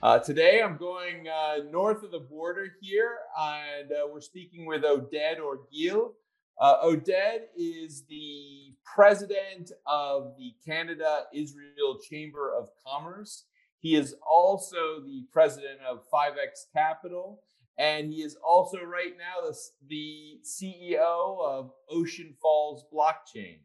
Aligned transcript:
Uh, 0.00 0.16
today, 0.16 0.62
I'm 0.62 0.76
going 0.76 1.26
uh, 1.26 1.64
north 1.72 2.04
of 2.04 2.12
the 2.12 2.20
border 2.20 2.68
here, 2.80 3.18
and 3.36 3.90
uh, 3.90 4.06
we're 4.08 4.20
speaking 4.20 4.64
with 4.64 4.84
Oded 4.84 5.40
Orgil. 5.40 6.12
Uh, 6.60 6.84
Oded 6.84 7.46
is 7.56 8.04
the 8.08 8.76
president 8.84 9.72
of 9.86 10.34
the 10.38 10.54
Canada 10.64 11.24
Israel 11.34 11.98
Chamber 12.08 12.54
of 12.56 12.68
Commerce. 12.86 13.46
He 13.80 13.96
is 13.96 14.14
also 14.24 15.00
the 15.04 15.26
president 15.32 15.80
of 15.80 16.08
5X 16.14 16.72
Capital, 16.72 17.42
and 17.76 18.12
he 18.12 18.22
is 18.22 18.36
also 18.36 18.78
right 18.78 19.14
now 19.18 19.48
the, 19.48 19.56
the 19.88 20.38
CEO 20.44 21.40
of 21.40 21.72
Ocean 21.90 22.36
Falls 22.40 22.84
Blockchain. 22.94 23.62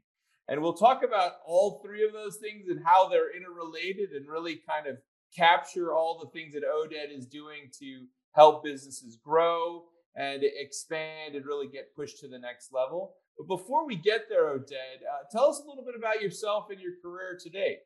And 0.47 0.63
we'll 0.63 0.73
talk 0.73 1.03
about 1.03 1.33
all 1.45 1.79
three 1.85 2.03
of 2.03 2.11
those 2.11 2.37
things 2.37 2.69
and 2.69 2.83
how 2.83 3.07
they're 3.07 3.35
interrelated 3.37 4.13
and 4.13 4.27
really 4.27 4.59
kind 4.67 4.87
of 4.87 4.97
capture 5.35 5.93
all 5.93 6.19
the 6.19 6.37
things 6.37 6.53
that 6.53 6.63
Oded 6.63 7.15
is 7.15 7.25
doing 7.25 7.69
to 7.79 8.05
help 8.33 8.63
businesses 8.63 9.17
grow 9.23 9.83
and 10.15 10.43
expand 10.43 11.35
and 11.35 11.45
really 11.45 11.67
get 11.67 11.95
pushed 11.95 12.19
to 12.19 12.27
the 12.27 12.39
next 12.39 12.71
level. 12.71 13.15
But 13.37 13.47
before 13.47 13.85
we 13.85 13.95
get 13.95 14.29
there, 14.29 14.45
Oded, 14.45 15.01
uh, 15.01 15.23
tell 15.31 15.49
us 15.49 15.61
a 15.63 15.67
little 15.67 15.83
bit 15.83 15.95
about 15.97 16.21
yourself 16.21 16.67
and 16.69 16.79
your 16.79 16.93
career 17.01 17.37
today. 17.41 17.77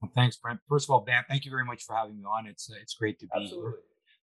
Well, 0.00 0.10
thanks, 0.14 0.36
Brent. 0.36 0.60
First 0.68 0.86
of 0.86 0.90
all, 0.90 1.00
Ben, 1.00 1.24
thank 1.28 1.44
you 1.44 1.50
very 1.50 1.64
much 1.64 1.84
for 1.84 1.94
having 1.94 2.16
me 2.16 2.24
on. 2.24 2.46
It's 2.46 2.70
uh, 2.70 2.76
it's 2.80 2.94
great 2.94 3.18
to 3.20 3.26
be 3.26 3.30
Absolutely. 3.34 3.72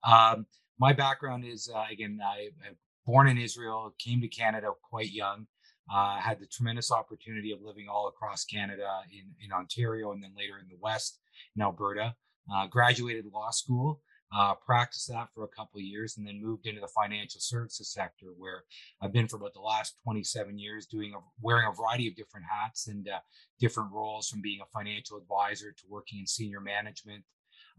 here. 0.06 0.14
Um, 0.14 0.46
my 0.80 0.94
background 0.94 1.46
is 1.46 1.70
uh, 1.74 1.86
again, 1.92 2.20
I, 2.24 2.50
am 2.68 2.76
born 3.06 3.28
in 3.28 3.38
Israel, 3.38 3.94
came 3.98 4.22
to 4.22 4.28
Canada 4.28 4.72
quite 4.90 5.12
young. 5.12 5.48
Uh, 5.94 6.17
had 6.17 6.39
the 6.39 6.45
tremendous 6.45 6.92
opportunity 6.92 7.52
of 7.52 7.61
living 7.61 7.88
all 7.89 8.08
across 8.08 8.45
Canada 8.45 9.02
in, 9.11 9.25
in 9.44 9.52
Ontario 9.52 10.11
and 10.11 10.23
then 10.23 10.31
later 10.38 10.58
in 10.61 10.67
the 10.70 10.78
West 10.80 11.20
in 11.56 11.61
Alberta. 11.61 12.16
Uh, 12.53 12.66
graduated 12.67 13.25
law 13.31 13.52
school, 13.52 14.02
uh, 14.36 14.53
practiced 14.56 15.09
that 15.09 15.28
for 15.34 15.44
a 15.44 15.47
couple 15.47 15.78
of 15.78 15.84
years, 15.84 16.17
and 16.17 16.25
then 16.25 16.42
moved 16.42 16.66
into 16.66 16.81
the 16.81 16.88
financial 16.88 17.39
services 17.39 17.92
sector, 17.92 18.28
where 18.38 18.64
I've 19.02 19.14
been 19.14 19.28
for 19.28 19.36
about 19.36 19.53
the 19.53 19.59
last 19.59 19.95
27 20.03 20.58
years, 20.58 20.86
doing 20.86 21.14
a, 21.14 21.19
wearing 21.42 21.67
a 21.67 21.75
variety 21.75 22.08
of 22.08 22.16
different 22.16 22.45
hats 22.50 22.88
and 22.88 23.08
uh, 23.08 23.19
different 23.59 23.92
roles, 23.92 24.30
from 24.30 24.42
being 24.42 24.59
a 24.62 24.78
financial 24.78 25.17
advisor 25.17 25.72
to 25.72 25.84
working 25.89 26.19
in 26.19 26.28
senior 26.28 26.62
management 26.62 27.23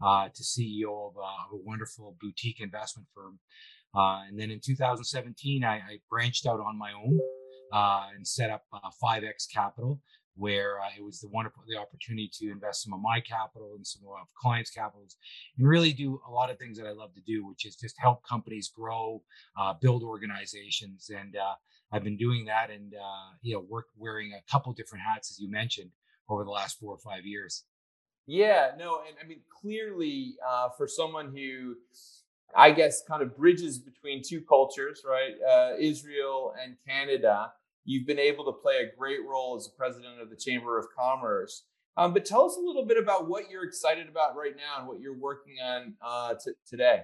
uh, 0.01 0.29
to 0.33 0.43
CEO 0.43 1.09
of, 1.09 1.17
of, 1.17 1.53
a 1.53 1.57
wonderful 1.63 2.15
boutique 2.21 2.61
investment 2.61 3.07
firm. 3.13 3.39
Uh, 3.95 4.23
and 4.27 4.39
then 4.39 4.49
in 4.51 4.59
2017, 4.59 5.63
I, 5.63 5.75
I, 5.75 5.81
branched 6.09 6.47
out 6.47 6.59
on 6.59 6.77
my 6.77 6.91
own 6.93 7.19
uh, 7.73 8.05
and 8.15 8.25
set 8.25 8.51
up 8.51 8.65
5X 9.03 9.51
Capital, 9.51 9.99
where 10.35 10.79
uh, 10.79 10.89
it 10.97 11.03
was 11.03 11.19
the 11.19 11.27
wonderful 11.27 11.63
the 11.67 11.77
opportunity 11.77 12.29
to 12.31 12.51
invest 12.51 12.83
some 12.83 12.93
of 12.93 13.01
my 13.01 13.19
capital 13.19 13.73
and 13.75 13.85
some 13.85 14.03
of 14.07 14.27
clients' 14.39 14.69
capitals, 14.69 15.17
and 15.57 15.67
really 15.67 15.91
do 15.91 16.21
a 16.27 16.31
lot 16.31 16.51
of 16.51 16.59
things 16.59 16.77
that 16.77 16.85
I 16.85 16.91
love 16.91 17.13
to 17.15 17.21
do, 17.21 17.45
which 17.45 17.65
is 17.65 17.75
just 17.75 17.95
help 17.97 18.23
companies 18.23 18.71
grow, 18.73 19.23
uh, 19.59 19.73
build 19.81 20.03
organizations, 20.03 21.09
and 21.09 21.35
uh, 21.35 21.55
I've 21.91 22.03
been 22.03 22.17
doing 22.17 22.45
that 22.45 22.69
and 22.69 22.93
uh, 22.93 23.35
you 23.41 23.55
know 23.55 23.65
work 23.67 23.87
wearing 23.97 24.33
a 24.33 24.51
couple 24.51 24.71
different 24.73 25.03
hats 25.03 25.31
as 25.31 25.39
you 25.39 25.49
mentioned 25.49 25.89
over 26.29 26.43
the 26.43 26.51
last 26.51 26.79
four 26.79 26.93
or 26.93 26.99
five 26.99 27.25
years. 27.25 27.63
Yeah, 28.27 28.71
no, 28.77 29.01
and 29.07 29.17
I 29.21 29.27
mean 29.27 29.41
clearly 29.61 30.35
uh, 30.47 30.69
for 30.77 30.87
someone 30.87 31.35
who. 31.35 31.75
I 32.55 32.69
guess 32.69 33.01
kind 33.07 33.23
of 33.23 33.35
bridges 33.35 33.79
between 33.79 34.21
two 34.23 34.41
cultures, 34.41 35.03
right? 35.03 35.31
Uh, 35.41 35.75
Israel 35.79 36.53
and 36.63 36.75
Canada 36.87 37.51
You've 37.85 38.07
been 38.07 38.19
able 38.19 38.45
to 38.45 38.53
play 38.53 38.77
a 38.77 38.97
great 38.97 39.19
role 39.27 39.55
as 39.57 39.65
the 39.65 39.75
president 39.77 40.21
of 40.21 40.29
the 40.29 40.35
Chamber 40.35 40.77
of 40.77 40.85
Commerce. 40.97 41.63
Um, 41.97 42.13
but 42.13 42.25
tell 42.25 42.45
us 42.45 42.57
a 42.57 42.59
little 42.59 42.85
bit 42.85 42.97
about 42.97 43.27
what 43.27 43.49
you're 43.51 43.65
excited 43.65 44.07
about 44.07 44.35
right 44.35 44.55
now 44.55 44.79
and 44.79 44.87
what 44.87 44.99
you're 44.99 45.17
working 45.17 45.55
on 45.63 45.93
uh, 46.01 46.33
t- 46.43 46.53
today. 46.67 47.01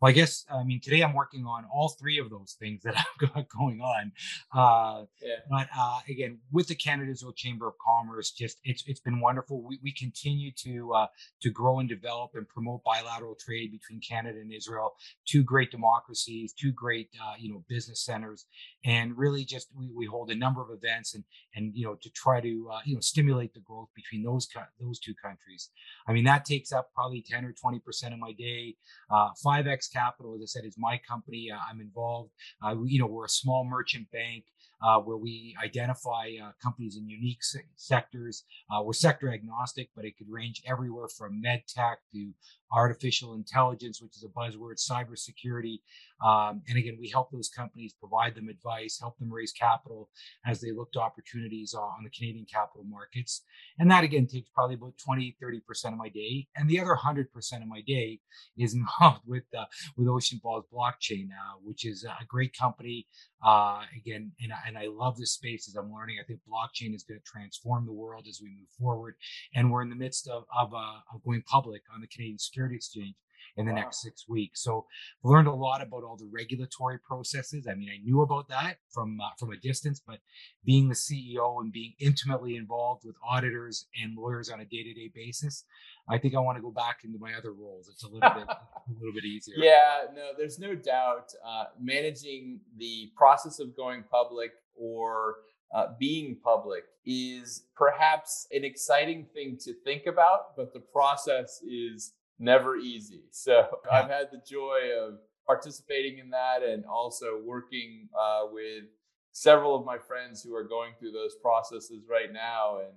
Well, 0.00 0.10
I 0.10 0.12
guess 0.12 0.44
I 0.52 0.62
mean 0.62 0.80
today 0.80 1.02
I'm 1.02 1.14
working 1.14 1.46
on 1.46 1.64
all 1.72 1.88
three 1.88 2.18
of 2.18 2.28
those 2.28 2.56
things 2.58 2.82
that 2.82 2.96
I've 3.22 3.34
got 3.34 3.48
going 3.48 3.80
on. 3.80 4.12
Uh, 4.54 5.04
yeah. 5.22 5.36
But 5.50 5.68
uh, 5.76 6.00
again, 6.08 6.38
with 6.52 6.68
the 6.68 6.74
Canada 6.74 7.10
Israel 7.10 7.32
Chamber 7.32 7.66
of 7.68 7.74
Commerce, 7.84 8.30
just 8.30 8.58
it's 8.64 8.84
it's 8.86 9.00
been 9.00 9.20
wonderful. 9.20 9.62
We, 9.62 9.78
we 9.82 9.92
continue 9.92 10.50
to 10.64 10.92
uh, 10.92 11.06
to 11.42 11.50
grow 11.50 11.78
and 11.78 11.88
develop 11.88 12.32
and 12.34 12.46
promote 12.48 12.82
bilateral 12.84 13.36
trade 13.36 13.72
between 13.72 14.00
Canada 14.00 14.38
and 14.38 14.52
Israel. 14.52 14.94
Two 15.26 15.42
great 15.42 15.70
democracies, 15.70 16.52
two 16.52 16.72
great 16.72 17.08
uh, 17.22 17.34
you 17.38 17.50
know 17.50 17.64
business 17.68 18.04
centers, 18.04 18.44
and 18.84 19.16
really 19.16 19.44
just 19.44 19.68
we, 19.74 19.90
we 19.96 20.04
hold 20.04 20.30
a 20.30 20.36
number 20.36 20.60
of 20.60 20.68
events 20.70 21.14
and 21.14 21.24
and 21.54 21.72
you 21.74 21.86
know 21.86 21.96
to 22.02 22.10
try 22.10 22.40
to 22.40 22.68
uh, 22.70 22.80
you 22.84 22.94
know 22.94 23.00
stimulate 23.00 23.54
the 23.54 23.60
growth 23.60 23.88
between 23.94 24.22
those 24.22 24.46
those 24.78 24.98
two 24.98 25.14
countries. 25.14 25.70
I 26.06 26.12
mean 26.12 26.24
that 26.24 26.44
takes 26.44 26.70
up 26.70 26.90
probably 26.94 27.24
ten 27.26 27.46
or 27.46 27.52
twenty 27.52 27.78
percent 27.78 28.12
of 28.12 28.20
my 28.20 28.32
day. 28.32 28.76
Uh, 29.10 29.30
five 29.42 29.66
X 29.66 29.85
Capital, 29.88 30.34
as 30.34 30.42
I 30.42 30.46
said, 30.46 30.64
is 30.64 30.76
my 30.78 30.98
company. 31.08 31.50
Uh, 31.52 31.58
I'm 31.70 31.80
involved. 31.80 32.30
Uh, 32.64 32.76
you 32.84 32.98
know, 32.98 33.06
we're 33.06 33.26
a 33.26 33.28
small 33.28 33.64
merchant 33.64 34.10
bank 34.10 34.44
uh, 34.82 34.98
where 35.00 35.16
we 35.16 35.54
identify 35.62 36.30
uh, 36.42 36.50
companies 36.62 36.96
in 36.96 37.08
unique 37.08 37.42
se- 37.42 37.60
sectors. 37.76 38.44
Uh, 38.70 38.82
we're 38.82 38.92
sector 38.92 39.32
agnostic, 39.32 39.88
but 39.96 40.04
it 40.04 40.16
could 40.18 40.28
range 40.30 40.62
everywhere 40.66 41.08
from 41.08 41.40
med 41.40 41.62
tech 41.66 41.98
to 42.12 42.32
artificial 42.72 43.34
intelligence, 43.34 44.00
which 44.02 44.16
is 44.16 44.24
a 44.24 44.28
buzzword, 44.28 44.76
cybersecurity. 44.78 45.78
Um, 46.24 46.62
and 46.68 46.78
again, 46.78 46.96
we 46.98 47.08
help 47.08 47.30
those 47.30 47.48
companies 47.48 47.94
provide 47.98 48.34
them 48.34 48.48
advice, 48.48 48.98
help 48.98 49.18
them 49.18 49.32
raise 49.32 49.52
capital 49.52 50.08
as 50.46 50.60
they 50.60 50.72
look 50.72 50.92
to 50.92 51.00
opportunities 51.00 51.74
on 51.74 52.04
the 52.04 52.10
Canadian 52.10 52.46
capital 52.46 52.84
markets. 52.84 53.42
And 53.78 53.90
that 53.90 54.04
again 54.04 54.26
takes 54.26 54.48
probably 54.48 54.76
about 54.76 54.94
20, 55.04 55.36
30% 55.42 55.92
of 55.92 55.98
my 55.98 56.08
day. 56.08 56.48
And 56.56 56.68
the 56.68 56.80
other 56.80 56.96
100% 56.96 57.26
of 57.62 57.68
my 57.68 57.82
day 57.86 58.20
is 58.56 58.74
involved 59.00 59.22
with, 59.26 59.44
uh, 59.56 59.66
with 59.96 60.08
Ocean 60.08 60.40
Falls 60.42 60.64
Blockchain, 60.72 61.28
uh, 61.30 61.58
which 61.62 61.84
is 61.84 62.04
a 62.04 62.24
great 62.24 62.56
company. 62.56 63.06
Uh, 63.44 63.82
again, 63.94 64.32
and, 64.40 64.52
and 64.66 64.78
I 64.78 64.88
love 64.90 65.16
this 65.16 65.32
space 65.32 65.68
as 65.68 65.76
I'm 65.76 65.92
learning. 65.92 66.16
I 66.20 66.24
think 66.24 66.40
blockchain 66.48 66.94
is 66.94 67.04
going 67.04 67.20
to 67.20 67.24
transform 67.24 67.86
the 67.86 67.92
world 67.92 68.26
as 68.28 68.40
we 68.42 68.48
move 68.48 68.68
forward. 68.78 69.14
And 69.54 69.70
we're 69.70 69.82
in 69.82 69.90
the 69.90 69.96
midst 69.96 70.28
of, 70.28 70.44
of, 70.56 70.72
uh, 70.74 71.14
of 71.14 71.22
going 71.24 71.42
public 71.42 71.82
on 71.94 72.00
the 72.00 72.08
Canadian 72.08 72.38
Security 72.56 72.76
Exchange 72.76 73.14
in 73.58 73.66
the 73.66 73.72
wow. 73.72 73.80
next 73.80 74.02
six 74.02 74.26
weeks. 74.28 74.62
So 74.62 74.86
learned 75.22 75.48
a 75.48 75.52
lot 75.52 75.82
about 75.82 76.04
all 76.04 76.16
the 76.16 76.28
regulatory 76.32 76.98
processes. 76.98 77.66
I 77.70 77.74
mean, 77.74 77.88
I 77.90 78.02
knew 78.02 78.22
about 78.22 78.48
that 78.48 78.78
from 78.90 79.18
uh, 79.20 79.30
from 79.38 79.52
a 79.52 79.56
distance, 79.56 80.00
but 80.06 80.20
being 80.64 80.88
the 80.88 80.94
CEO 80.94 81.60
and 81.60 81.72
being 81.72 81.92
intimately 81.98 82.56
involved 82.56 83.04
with 83.04 83.16
auditors 83.26 83.86
and 84.02 84.16
lawyers 84.16 84.48
on 84.48 84.60
a 84.60 84.64
day 84.64 84.82
to 84.82 84.94
day 84.94 85.10
basis, 85.14 85.64
I 86.08 86.18
think 86.18 86.34
I 86.34 86.40
want 86.40 86.56
to 86.56 86.62
go 86.62 86.70
back 86.70 87.00
into 87.04 87.18
my 87.18 87.34
other 87.34 87.52
roles. 87.52 87.88
It's 87.88 88.04
a 88.04 88.08
little 88.08 88.30
bit 88.30 88.46
a 88.48 88.92
little 88.98 89.14
bit 89.14 89.24
easier. 89.24 89.56
Yeah, 89.58 90.12
no, 90.14 90.30
there's 90.36 90.58
no 90.58 90.74
doubt. 90.74 91.32
Uh, 91.46 91.64
managing 91.78 92.60
the 92.78 93.10
process 93.16 93.58
of 93.58 93.76
going 93.76 94.04
public 94.10 94.52
or 94.74 95.36
uh, 95.74 95.88
being 95.98 96.38
public 96.42 96.84
is 97.04 97.64
perhaps 97.76 98.46
an 98.50 98.64
exciting 98.64 99.26
thing 99.34 99.58
to 99.60 99.72
think 99.84 100.06
about, 100.06 100.56
but 100.56 100.72
the 100.72 100.80
process 100.80 101.60
is 101.62 102.12
never 102.38 102.76
easy. 102.76 103.22
So. 103.32 103.66
I've 103.90 104.08
had 104.08 104.28
the 104.32 104.40
joy 104.48 104.90
of 105.00 105.18
participating 105.46 106.18
in 106.18 106.30
that 106.30 106.62
and 106.62 106.84
also 106.84 107.40
working 107.44 108.08
uh, 108.18 108.42
with 108.50 108.84
several 109.32 109.76
of 109.76 109.84
my 109.84 109.98
friends 109.98 110.42
who 110.42 110.54
are 110.54 110.64
going 110.64 110.92
through 110.98 111.12
those 111.12 111.36
processes 111.42 112.02
right 112.10 112.32
now 112.32 112.78
and 112.78 112.92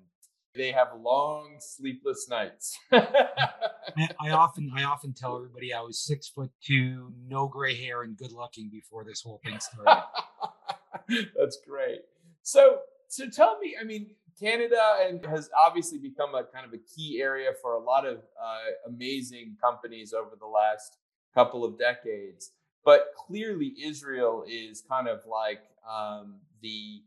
they 0.56 0.72
have 0.72 0.88
long 1.00 1.58
sleepless 1.60 2.28
nights 2.30 2.78
i 2.94 4.30
often 4.32 4.72
i 4.76 4.84
often 4.84 5.14
tell 5.14 5.36
everybody 5.36 5.74
i 5.74 5.82
was 5.82 6.00
six 6.00 6.30
foot 6.30 6.50
two 6.64 7.12
no 7.28 7.48
gray 7.48 7.76
hair 7.76 8.04
and 8.04 8.18
good 8.18 8.32
looking 8.32 8.70
before 8.70 9.04
this 9.04 9.22
whole 9.22 9.42
thing 9.44 9.60
started 9.60 10.04
that's 11.38 11.60
great 11.68 12.00
so 12.42 12.78
so 13.10 13.30
tell 13.30 13.60
me 13.60 13.76
i 13.80 13.84
mean 13.84 14.08
Canada 14.40 14.98
and 15.02 15.26
has 15.26 15.50
obviously 15.58 15.98
become 15.98 16.36
a 16.36 16.44
kind 16.44 16.66
of 16.66 16.74
a 16.74 16.78
key 16.78 17.20
area 17.22 17.50
for 17.62 17.74
a 17.74 17.80
lot 17.80 18.06
of 18.06 18.18
uh, 18.18 18.88
amazing 18.88 19.58
companies 19.62 20.14
over 20.14 20.32
the 20.40 20.48
last 20.48 20.98
couple 21.34 21.64
of 21.66 21.78
decades. 21.78 22.52
But 22.86 23.12
clearly, 23.16 23.74
Israel 23.84 24.46
is 24.48 24.82
kind 24.82 25.08
of 25.08 25.22
like 25.28 25.62
um, 25.90 26.36
the 26.62 27.02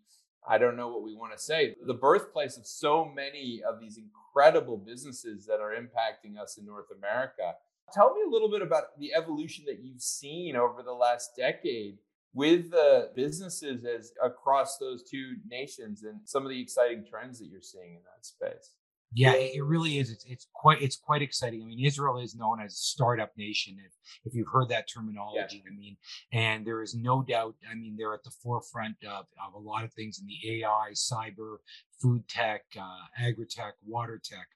I 0.46 0.58
don't 0.58 0.76
know 0.76 0.88
what 0.88 1.02
we 1.02 1.14
want 1.14 1.32
to 1.32 1.38
say 1.38 1.76
the 1.86 1.94
birthplace 1.94 2.56
of 2.56 2.66
so 2.66 3.04
many 3.04 3.62
of 3.66 3.80
these 3.80 3.98
incredible 3.98 4.76
businesses 4.76 5.46
that 5.46 5.60
are 5.60 5.74
impacting 5.74 6.38
us 6.38 6.58
in 6.58 6.66
North 6.66 6.90
America. 6.96 7.54
Tell 7.92 8.14
me 8.14 8.22
a 8.26 8.30
little 8.30 8.50
bit 8.50 8.62
about 8.62 8.98
the 8.98 9.12
evolution 9.14 9.64
that 9.66 9.80
you've 9.82 10.00
seen 10.00 10.56
over 10.56 10.82
the 10.82 10.92
last 10.92 11.36
decade 11.36 11.98
with 12.34 12.70
the 12.70 13.10
businesses 13.14 13.84
as 13.84 14.12
across 14.22 14.78
those 14.78 15.02
two 15.02 15.34
nations 15.48 16.02
and 16.02 16.20
some 16.24 16.44
of 16.44 16.50
the 16.50 16.60
exciting 16.60 17.04
trends 17.08 17.38
that 17.38 17.48
you're 17.48 17.60
seeing 17.60 17.94
in 17.94 18.00
that 18.04 18.24
space. 18.24 18.72
Yeah, 19.14 19.34
it 19.34 19.62
really 19.62 19.98
is. 19.98 20.10
It's, 20.10 20.24
it's 20.26 20.46
quite 20.54 20.80
it's 20.80 20.96
quite 20.96 21.20
exciting. 21.20 21.62
I 21.62 21.66
mean, 21.66 21.84
Israel 21.84 22.18
is 22.18 22.34
known 22.34 22.62
as 22.62 22.72
a 22.72 22.76
startup 22.76 23.30
nation. 23.36 23.76
If, 23.84 23.92
if 24.24 24.34
you've 24.34 24.48
heard 24.50 24.70
that 24.70 24.88
terminology, 24.88 25.62
yeah. 25.62 25.70
I 25.70 25.74
mean, 25.78 25.96
and 26.32 26.66
there 26.66 26.80
is 26.80 26.94
no 26.94 27.22
doubt. 27.22 27.54
I 27.70 27.74
mean, 27.74 27.96
they're 27.98 28.14
at 28.14 28.24
the 28.24 28.30
forefront 28.42 28.96
of, 29.06 29.26
of 29.46 29.54
a 29.54 29.58
lot 29.58 29.84
of 29.84 29.92
things 29.92 30.18
in 30.18 30.26
the 30.26 30.62
AI, 30.62 30.92
cyber, 30.94 31.56
food 32.00 32.26
tech, 32.26 32.62
uh, 32.80 33.22
agri 33.22 33.44
tech, 33.46 33.74
water 33.86 34.18
tech 34.22 34.46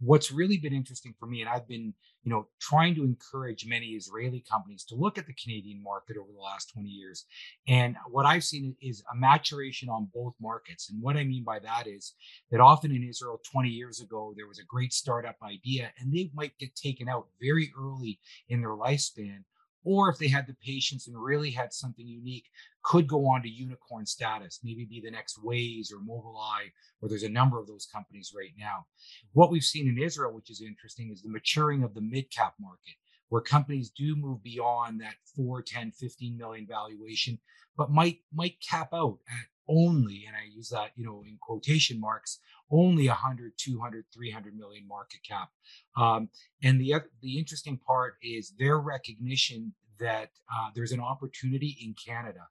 what's 0.00 0.30
really 0.30 0.58
been 0.58 0.72
interesting 0.72 1.14
for 1.18 1.26
me, 1.26 1.40
and 1.40 1.50
I've 1.50 1.66
been, 1.66 1.92
you 2.22 2.30
know, 2.30 2.48
trying 2.60 2.94
to 2.96 3.04
encourage 3.04 3.66
many 3.66 3.88
Israeli 3.88 4.44
companies 4.50 4.84
to 4.84 4.94
look 4.94 5.18
at 5.18 5.26
the 5.26 5.34
Canadian 5.34 5.82
market 5.82 6.16
over 6.16 6.30
the 6.32 6.42
last 6.42 6.72
20 6.72 6.88
years. 6.88 7.24
And 7.66 7.96
what 8.08 8.26
I've 8.26 8.44
seen 8.44 8.76
is 8.80 9.02
a 9.12 9.16
maturation 9.16 9.88
on 9.88 10.08
both 10.14 10.34
markets. 10.40 10.90
And 10.90 11.02
what 11.02 11.16
I 11.16 11.24
mean 11.24 11.44
by 11.44 11.58
that 11.60 11.86
is 11.86 12.14
that 12.50 12.60
often 12.60 12.92
in 12.92 13.02
Israel 13.02 13.40
20 13.50 13.68
years 13.68 14.00
ago, 14.00 14.34
there 14.36 14.46
was 14.48 14.58
a 14.58 14.64
great 14.64 14.92
startup 14.92 15.36
idea 15.42 15.90
and 15.98 16.12
they 16.12 16.30
might 16.34 16.58
get 16.58 16.74
taken 16.76 17.08
out 17.08 17.26
very 17.40 17.72
early 17.78 18.20
in 18.48 18.60
their 18.60 18.76
lifespan 18.76 19.44
or 19.84 20.08
if 20.10 20.18
they 20.18 20.28
had 20.28 20.46
the 20.46 20.56
patience 20.64 21.06
and 21.08 21.16
really 21.16 21.50
had 21.50 21.72
something 21.72 22.06
unique, 22.06 22.46
could 22.88 23.06
go 23.06 23.26
on 23.26 23.42
to 23.42 23.48
unicorn 23.50 24.06
status, 24.06 24.60
maybe 24.64 24.86
be 24.86 24.98
the 24.98 25.10
next 25.10 25.38
Waze 25.44 25.92
or 25.92 25.98
Mobileye, 25.98 26.70
or 27.02 27.08
there's 27.10 27.22
a 27.22 27.28
number 27.28 27.60
of 27.60 27.66
those 27.66 27.86
companies 27.92 28.32
right 28.34 28.54
now. 28.58 28.86
What 29.34 29.50
we've 29.50 29.62
seen 29.62 29.88
in 29.88 30.02
Israel, 30.02 30.32
which 30.32 30.50
is 30.50 30.62
interesting, 30.62 31.10
is 31.12 31.20
the 31.20 31.28
maturing 31.28 31.82
of 31.84 31.92
the 31.92 32.00
mid 32.00 32.30
cap 32.30 32.54
market, 32.58 32.94
where 33.28 33.42
companies 33.42 33.90
do 33.90 34.16
move 34.16 34.42
beyond 34.42 35.02
that 35.02 35.16
4, 35.36 35.60
10, 35.60 35.92
15 35.92 36.38
million 36.38 36.66
valuation, 36.66 37.38
but 37.76 37.90
might 37.90 38.20
might 38.32 38.54
cap 38.66 38.88
out 38.94 39.18
at 39.28 39.46
only, 39.68 40.24
and 40.26 40.34
I 40.34 40.48
use 40.50 40.70
that, 40.70 40.92
you 40.96 41.04
know, 41.04 41.22
in 41.28 41.36
quotation 41.42 42.00
marks, 42.00 42.38
only 42.70 43.06
100, 43.06 43.52
200, 43.58 44.06
300 44.14 44.56
million 44.56 44.88
market 44.88 45.20
cap. 45.28 45.50
Um, 45.94 46.30
and 46.62 46.80
the 46.80 46.94
the 47.20 47.38
interesting 47.38 47.76
part 47.76 48.14
is 48.22 48.54
their 48.58 48.78
recognition 48.78 49.74
that 50.00 50.30
uh, 50.50 50.70
there's 50.74 50.92
an 50.92 51.00
opportunity 51.00 51.76
in 51.82 51.94
Canada. 51.94 52.46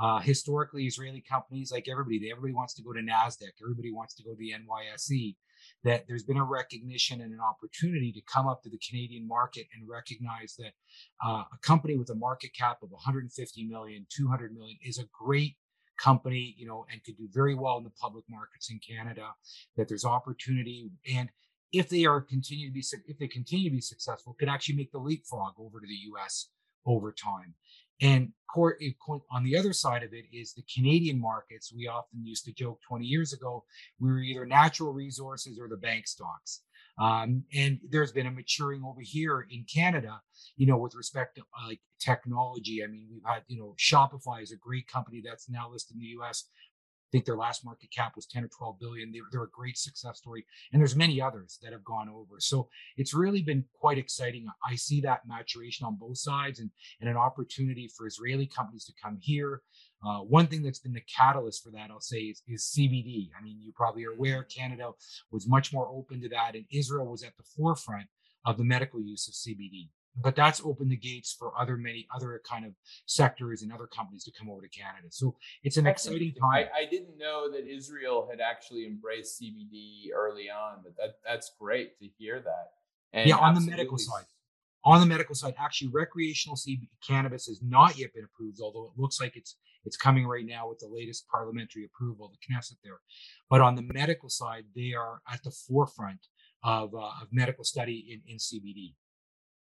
Uh, 0.00 0.20
historically, 0.20 0.84
Israeli 0.84 1.22
companies, 1.28 1.70
like 1.72 1.88
everybody, 1.88 2.30
everybody 2.30 2.54
wants 2.54 2.74
to 2.74 2.82
go 2.82 2.92
to 2.92 3.00
Nasdaq. 3.00 3.52
Everybody 3.62 3.92
wants 3.92 4.14
to 4.14 4.22
go 4.22 4.32
to 4.32 4.36
the 4.36 4.52
NYSE. 4.52 5.36
That 5.84 6.04
there's 6.08 6.24
been 6.24 6.38
a 6.38 6.44
recognition 6.44 7.20
and 7.20 7.32
an 7.32 7.40
opportunity 7.40 8.12
to 8.12 8.20
come 8.22 8.48
up 8.48 8.62
to 8.62 8.70
the 8.70 8.78
Canadian 8.78 9.28
market 9.28 9.66
and 9.74 9.88
recognize 9.88 10.54
that 10.58 10.72
uh, 11.24 11.44
a 11.52 11.58
company 11.62 11.96
with 11.96 12.10
a 12.10 12.14
market 12.14 12.52
cap 12.54 12.78
of 12.82 12.90
150 12.90 13.66
million, 13.66 14.06
200 14.10 14.54
million 14.54 14.78
is 14.82 14.98
a 14.98 15.04
great 15.12 15.56
company, 16.00 16.54
you 16.56 16.66
know, 16.66 16.86
and 16.90 17.04
could 17.04 17.16
do 17.16 17.28
very 17.30 17.54
well 17.54 17.76
in 17.78 17.84
the 17.84 17.90
public 17.90 18.24
markets 18.28 18.70
in 18.70 18.78
Canada, 18.78 19.28
that 19.76 19.88
there's 19.88 20.04
opportunity. 20.04 20.90
And 21.14 21.28
if 21.72 21.88
they 21.88 22.04
are 22.04 22.20
continue 22.20 22.68
to 22.68 22.72
be, 22.72 22.84
if 23.06 23.18
they 23.18 23.28
continue 23.28 23.70
to 23.70 23.76
be 23.76 23.82
successful, 23.82 24.34
could 24.38 24.48
actually 24.48 24.76
make 24.76 24.92
the 24.92 24.98
leapfrog 24.98 25.54
over 25.58 25.80
to 25.80 25.86
the 25.86 26.00
US 26.14 26.48
over 26.86 27.12
time. 27.12 27.54
And 28.00 28.32
on 29.30 29.44
the 29.44 29.56
other 29.56 29.72
side 29.72 30.02
of 30.02 30.12
it 30.12 30.24
is 30.32 30.54
the 30.54 30.64
Canadian 30.74 31.20
markets. 31.20 31.72
We 31.72 31.86
often 31.86 32.24
used 32.24 32.44
to 32.46 32.52
joke 32.52 32.80
20 32.86 33.06
years 33.06 33.32
ago, 33.32 33.64
we 34.00 34.10
were 34.10 34.20
either 34.20 34.44
natural 34.44 34.92
resources 34.92 35.58
or 35.60 35.68
the 35.68 35.76
bank 35.76 36.06
stocks. 36.08 36.62
Um, 36.98 37.44
and 37.54 37.78
there's 37.88 38.12
been 38.12 38.26
a 38.26 38.30
maturing 38.30 38.82
over 38.84 39.00
here 39.00 39.46
in 39.50 39.64
Canada, 39.72 40.20
you 40.56 40.66
know, 40.66 40.76
with 40.76 40.94
respect 40.94 41.36
to 41.36 41.42
uh, 41.42 41.68
like 41.68 41.80
technology. 41.98 42.82
I 42.84 42.88
mean, 42.88 43.08
we've 43.10 43.22
had, 43.24 43.42
you 43.46 43.58
know, 43.58 43.74
Shopify 43.78 44.42
is 44.42 44.52
a 44.52 44.56
great 44.56 44.86
company 44.86 45.22
that's 45.24 45.48
now 45.48 45.70
listed 45.70 45.96
in 45.96 46.00
the 46.00 46.08
US. 46.20 46.44
Think 47.12 47.24
their 47.24 47.36
last 47.36 47.64
market 47.64 47.90
cap 47.90 48.12
was 48.16 48.26
10 48.26 48.44
or 48.44 48.48
12 48.48 48.78
billion. 48.78 49.12
They, 49.12 49.20
they're 49.32 49.44
a 49.44 49.50
great 49.50 49.76
success 49.76 50.18
story. 50.18 50.44
And 50.72 50.80
there's 50.80 50.96
many 50.96 51.20
others 51.20 51.58
that 51.62 51.72
have 51.72 51.84
gone 51.84 52.08
over. 52.08 52.38
So 52.38 52.68
it's 52.96 53.14
really 53.14 53.42
been 53.42 53.64
quite 53.72 53.98
exciting. 53.98 54.46
I 54.68 54.76
see 54.76 55.00
that 55.02 55.26
maturation 55.26 55.86
on 55.86 55.96
both 55.96 56.18
sides 56.18 56.60
and, 56.60 56.70
and 57.00 57.10
an 57.10 57.16
opportunity 57.16 57.90
for 57.96 58.06
Israeli 58.06 58.46
companies 58.46 58.84
to 58.86 58.92
come 59.02 59.18
here, 59.20 59.62
uh, 60.02 60.20
one 60.20 60.46
thing 60.46 60.62
that's 60.62 60.78
been 60.78 60.94
the 60.94 61.02
catalyst 61.02 61.62
for 61.62 61.70
that, 61.70 61.90
I'll 61.90 62.00
say, 62.00 62.18
is, 62.18 62.42
is, 62.48 62.74
CBD. 62.76 63.28
I 63.38 63.42
mean, 63.42 63.60
you 63.60 63.72
probably 63.72 64.04
are 64.06 64.12
aware 64.12 64.44
Canada 64.44 64.92
was 65.30 65.46
much 65.46 65.72
more 65.72 65.88
open 65.88 66.22
to 66.22 66.28
that, 66.30 66.54
and 66.54 66.64
Israel 66.72 67.06
was 67.10 67.22
at 67.22 67.36
the 67.36 67.42
forefront 67.56 68.06
of 68.46 68.56
the 68.56 68.64
medical 68.64 69.00
use 69.00 69.28
of 69.28 69.34
CBD. 69.34 69.88
But 70.16 70.34
that's 70.34 70.60
opened 70.64 70.90
the 70.90 70.96
gates 70.96 71.34
for 71.38 71.52
other 71.58 71.76
many 71.76 72.06
other 72.14 72.42
kind 72.48 72.66
of 72.66 72.72
sectors 73.06 73.62
and 73.62 73.72
other 73.72 73.86
companies 73.86 74.24
to 74.24 74.32
come 74.36 74.50
over 74.50 74.60
to 74.60 74.68
Canada. 74.68 75.08
So 75.10 75.36
it's 75.62 75.76
an 75.76 75.84
that's 75.84 76.04
exciting 76.04 76.34
time. 76.34 76.66
I, 76.74 76.80
I, 76.80 76.84
didn't 76.84 77.16
know 77.16 77.50
that 77.50 77.66
Israel 77.66 78.26
had 78.28 78.40
actually 78.40 78.86
embraced 78.86 79.40
CBD 79.40 80.08
early 80.14 80.50
on, 80.50 80.80
but 80.82 80.96
that 80.96 81.18
that's 81.24 81.52
great 81.58 81.98
to 82.00 82.08
hear 82.18 82.40
that. 82.40 82.70
And 83.12 83.28
yeah, 83.28 83.36
on 83.36 83.54
the 83.54 83.60
medical 83.60 83.98
side 83.98 84.24
on 84.84 85.00
the 85.00 85.06
medical 85.06 85.34
side, 85.34 85.54
actually, 85.58 85.88
recreational 85.88 86.56
CBD 86.56 86.88
cannabis 87.06 87.46
has 87.46 87.60
not 87.62 87.98
yet 87.98 88.14
been 88.14 88.24
approved, 88.24 88.60
although 88.62 88.86
it 88.86 89.00
looks 89.00 89.20
like 89.20 89.36
it's 89.36 89.56
it's 89.84 89.96
coming 89.96 90.26
right 90.26 90.44
now 90.44 90.68
with 90.68 90.78
the 90.78 90.88
latest 90.88 91.26
parliamentary 91.28 91.84
approval, 91.84 92.30
the 92.30 92.54
Knesset 92.54 92.76
there. 92.84 93.00
But 93.48 93.62
on 93.62 93.76
the 93.76 93.82
medical 93.82 94.28
side, 94.28 94.64
they 94.76 94.92
are 94.92 95.20
at 95.32 95.42
the 95.42 95.50
forefront 95.50 96.26
of, 96.62 96.94
uh, 96.94 96.98
of 96.98 97.28
medical 97.32 97.64
study 97.64 98.06
in, 98.10 98.20
in 98.30 98.36
CBD. 98.36 98.92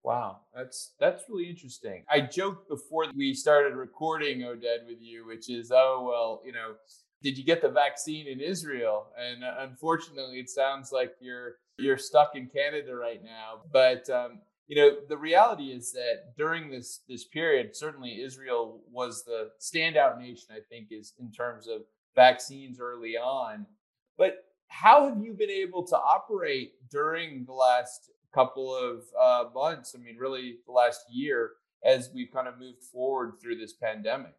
Wow, 0.02 0.40
that's 0.54 0.92
that's 0.98 1.24
really 1.28 1.48
interesting. 1.48 2.04
I 2.08 2.20
joked 2.20 2.68
before 2.68 3.06
we 3.14 3.34
started 3.34 3.74
recording 3.74 4.40
Oded 4.40 4.86
with 4.86 5.00
you, 5.00 5.26
which 5.26 5.50
is, 5.50 5.70
oh 5.70 6.06
well, 6.08 6.42
you 6.44 6.52
know, 6.52 6.74
did 7.22 7.36
you 7.36 7.44
get 7.44 7.60
the 7.60 7.68
vaccine 7.68 8.26
in 8.26 8.40
Israel? 8.40 9.08
And 9.18 9.44
uh, 9.44 9.56
unfortunately, 9.58 10.38
it 10.38 10.48
sounds 10.48 10.90
like 10.90 11.12
you're 11.20 11.56
you're 11.78 11.98
stuck 11.98 12.34
in 12.34 12.46
Canada 12.46 12.94
right 12.94 13.22
now. 13.22 13.60
But 13.70 14.08
um, 14.08 14.40
you 14.70 14.76
know 14.76 14.96
the 15.08 15.16
reality 15.16 15.72
is 15.72 15.92
that 15.92 16.32
during 16.38 16.70
this 16.70 17.00
this 17.08 17.24
period 17.24 17.74
certainly 17.74 18.22
israel 18.22 18.80
was 18.90 19.24
the 19.24 19.50
standout 19.60 20.16
nation 20.18 20.46
i 20.52 20.60
think 20.70 20.86
is 20.92 21.12
in 21.18 21.30
terms 21.32 21.66
of 21.66 21.82
vaccines 22.14 22.78
early 22.80 23.16
on 23.16 23.66
but 24.16 24.44
how 24.68 25.08
have 25.08 25.20
you 25.20 25.32
been 25.32 25.50
able 25.50 25.84
to 25.84 25.96
operate 25.96 26.74
during 26.88 27.44
the 27.44 27.52
last 27.52 28.10
couple 28.34 28.74
of 28.74 29.02
uh, 29.20 29.48
months 29.54 29.94
i 29.96 29.98
mean 29.98 30.16
really 30.16 30.56
the 30.66 30.72
last 30.72 31.00
year 31.10 31.52
as 31.84 32.10
we've 32.14 32.30
kind 32.32 32.48
of 32.48 32.58
moved 32.58 32.82
forward 32.92 33.34
through 33.40 33.56
this 33.56 33.74
pandemic 33.74 34.34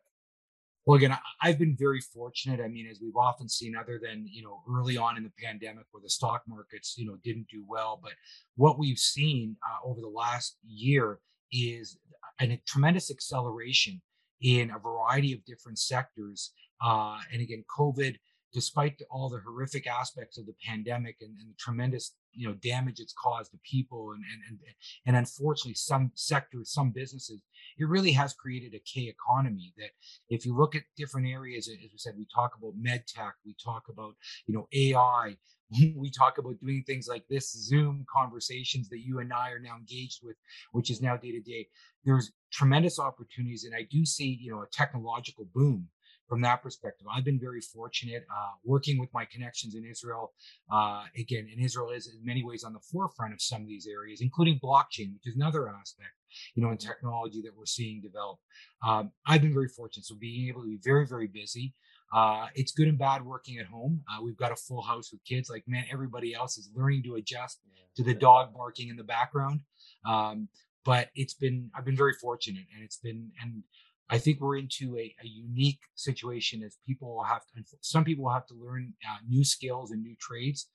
well, 0.85 0.97
again, 0.97 1.15
I've 1.43 1.59
been 1.59 1.75
very 1.77 2.01
fortunate. 2.01 2.59
I 2.59 2.67
mean, 2.67 2.87
as 2.89 2.99
we've 2.99 3.15
often 3.15 3.47
seen, 3.47 3.75
other 3.75 3.99
than 4.01 4.25
you 4.27 4.41
know 4.41 4.63
early 4.67 4.97
on 4.97 5.15
in 5.15 5.23
the 5.23 5.31
pandemic 5.39 5.85
where 5.91 6.01
the 6.01 6.09
stock 6.09 6.41
markets 6.47 6.95
you 6.97 7.05
know 7.05 7.17
didn't 7.23 7.47
do 7.51 7.63
well, 7.67 7.99
but 8.01 8.13
what 8.55 8.79
we've 8.79 8.97
seen 8.97 9.55
uh, 9.63 9.87
over 9.87 10.01
the 10.01 10.07
last 10.07 10.57
year 10.67 11.19
is 11.51 11.99
a 12.39 12.59
tremendous 12.65 13.11
acceleration 13.11 14.01
in 14.41 14.71
a 14.71 14.79
variety 14.79 15.33
of 15.33 15.45
different 15.45 15.77
sectors. 15.77 16.51
Uh, 16.83 17.19
and 17.31 17.41
again, 17.43 17.63
COVID 17.77 18.15
despite 18.53 19.01
all 19.09 19.29
the 19.29 19.39
horrific 19.45 19.87
aspects 19.87 20.37
of 20.37 20.45
the 20.45 20.55
pandemic 20.65 21.15
and, 21.21 21.39
and, 21.39 21.49
the 21.49 21.55
tremendous 21.57 22.15
you 22.33 22.47
know 22.47 22.53
damage 22.55 22.99
it's 22.99 23.13
caused 23.13 23.51
to 23.51 23.57
people 23.69 24.11
and, 24.11 24.23
and 24.33 24.59
and 24.65 24.75
and 25.05 25.15
unfortunately 25.15 25.73
some 25.73 26.11
sectors 26.15 26.71
some 26.71 26.91
businesses 26.91 27.41
it 27.77 27.87
really 27.87 28.11
has 28.11 28.33
created 28.33 28.73
a 28.73 28.79
k 28.79 29.07
economy 29.07 29.73
that 29.77 29.89
if 30.29 30.45
you 30.45 30.55
look 30.55 30.75
at 30.75 30.83
different 30.97 31.27
areas 31.27 31.67
as 31.67 31.77
we 31.91 31.97
said 31.97 32.13
we 32.17 32.27
talk 32.33 32.51
about 32.57 32.73
med 32.77 33.03
tech 33.07 33.33
we 33.45 33.55
talk 33.63 33.83
about 33.89 34.13
you 34.47 34.53
know 34.53 34.67
ai 34.73 35.35
we 35.95 36.09
talk 36.11 36.37
about 36.37 36.59
doing 36.59 36.83
things 36.85 37.07
like 37.07 37.23
this 37.29 37.51
zoom 37.51 38.05
conversations 38.13 38.89
that 38.89 38.99
you 38.99 39.19
and 39.19 39.31
i 39.33 39.49
are 39.49 39.59
now 39.59 39.75
engaged 39.77 40.19
with 40.23 40.35
which 40.71 40.89
is 40.89 41.01
now 41.01 41.15
day 41.17 41.31
to 41.31 41.41
day. 41.41 41.67
There's 42.03 42.31
tremendous 42.51 42.99
opportunities 42.99 43.63
and 43.63 43.75
i 43.75 43.87
do 43.89 44.05
see 44.05 44.37
you 44.41 44.51
know 44.51 44.61
a 44.61 44.67
technological 44.71 45.47
boom 45.53 45.87
from 46.31 46.39
that 46.39 46.63
perspective. 46.63 47.05
I've 47.13 47.25
been 47.25 47.37
very 47.37 47.59
fortunate 47.59 48.23
uh, 48.31 48.51
working 48.63 48.97
with 48.97 49.09
my 49.13 49.25
connections 49.25 49.75
in 49.75 49.83
Israel. 49.83 50.31
Uh, 50.73 51.03
again, 51.17 51.45
and 51.51 51.61
Israel 51.61 51.89
is 51.89 52.07
in 52.07 52.25
many 52.25 52.41
ways 52.41 52.63
on 52.63 52.71
the 52.71 52.79
forefront 52.89 53.33
of 53.33 53.41
some 53.41 53.61
of 53.61 53.67
these 53.67 53.85
areas, 53.85 54.21
including 54.21 54.57
blockchain, 54.63 55.11
which 55.11 55.25
is 55.25 55.35
another 55.35 55.67
aspect, 55.67 56.13
you 56.55 56.63
know, 56.63 56.71
in 56.71 56.77
technology 56.77 57.41
that 57.41 57.51
we're 57.53 57.65
seeing 57.65 57.99
develop. 58.01 58.39
Um, 58.87 59.11
I've 59.27 59.41
been 59.41 59.53
very 59.53 59.67
fortunate. 59.67 60.05
So 60.05 60.15
being 60.17 60.47
able 60.47 60.61
to 60.61 60.69
be 60.69 60.79
very, 60.81 61.05
very 61.05 61.27
busy. 61.27 61.73
Uh, 62.15 62.47
it's 62.55 62.71
good 62.71 62.87
and 62.87 62.97
bad 62.97 63.25
working 63.25 63.57
at 63.57 63.65
home. 63.65 64.01
Uh, 64.09 64.23
we've 64.23 64.37
got 64.37 64.53
a 64.53 64.55
full 64.55 64.81
house 64.81 65.11
with 65.11 65.21
kids. 65.25 65.49
Like 65.49 65.65
man, 65.67 65.83
everybody 65.91 66.33
else 66.33 66.57
is 66.57 66.69
learning 66.73 67.03
to 67.03 67.15
adjust 67.15 67.59
to 67.97 68.03
the 68.05 68.13
dog 68.13 68.53
barking 68.53 68.87
in 68.87 68.95
the 68.95 69.03
background. 69.03 69.59
Um, 70.07 70.47
but 70.85 71.09
it's 71.13 71.33
been 71.33 71.71
I've 71.75 71.85
been 71.85 71.97
very 71.97 72.13
fortunate, 72.13 72.63
and 72.73 72.83
it's 72.83 72.97
been 72.97 73.31
and 73.41 73.63
I 74.11 74.17
think 74.17 74.41
we're 74.41 74.57
into 74.57 74.97
a, 74.97 75.15
a 75.23 75.27
unique 75.27 75.79
situation 75.95 76.63
as 76.63 76.77
people 76.85 77.15
will 77.15 77.23
have 77.23 77.43
to, 77.55 77.63
some 77.79 78.03
people 78.03 78.25
will 78.25 78.33
have 78.33 78.47
to 78.47 78.55
learn 78.55 78.93
uh, 79.09 79.17
new 79.27 79.43
skills 79.43 79.91
and 79.91 80.03
new 80.03 80.15
trades. 80.19 80.67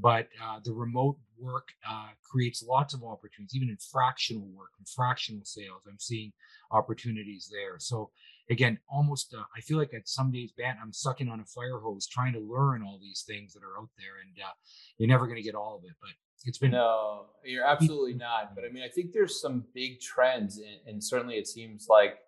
but 0.00 0.28
uh, 0.42 0.60
the 0.64 0.72
remote 0.72 1.16
work 1.38 1.68
uh, 1.88 2.08
creates 2.28 2.62
lots 2.62 2.94
of 2.94 3.02
opportunities, 3.02 3.54
even 3.54 3.68
in 3.68 3.76
fractional 3.76 4.46
work 4.48 4.70
and 4.78 4.88
fractional 4.88 5.44
sales. 5.44 5.82
I'm 5.88 5.98
seeing 5.98 6.32
opportunities 6.70 7.50
there. 7.50 7.78
So 7.78 8.10
again, 8.50 8.78
almost 8.90 9.34
uh, 9.34 9.42
I 9.56 9.60
feel 9.60 9.78
like 9.78 9.94
at 9.94 10.08
some 10.08 10.30
days, 10.30 10.52
man, 10.58 10.76
I'm 10.82 10.92
sucking 10.92 11.28
on 11.28 11.40
a 11.40 11.44
fire 11.44 11.78
hose 11.78 12.06
trying 12.06 12.32
to 12.34 12.40
learn 12.40 12.82
all 12.82 12.98
these 13.00 13.24
things 13.26 13.52
that 13.54 13.62
are 13.62 13.80
out 13.80 13.90
there, 13.98 14.20
and 14.24 14.32
uh, 14.44 14.52
you're 14.98 15.08
never 15.08 15.26
going 15.26 15.36
to 15.36 15.42
get 15.42 15.54
all 15.54 15.76
of 15.76 15.84
it. 15.84 15.96
But 16.00 16.10
it's 16.44 16.58
been 16.58 16.70
no, 16.70 17.26
you're 17.44 17.66
absolutely 17.66 18.14
not. 18.14 18.54
But 18.54 18.64
I 18.64 18.68
mean, 18.68 18.82
I 18.82 18.88
think 18.88 19.12
there's 19.12 19.40
some 19.40 19.64
big 19.74 20.00
trends, 20.00 20.58
and, 20.58 20.78
and 20.86 21.04
certainly 21.04 21.36
it 21.36 21.48
seems 21.48 21.86
like 21.88 22.18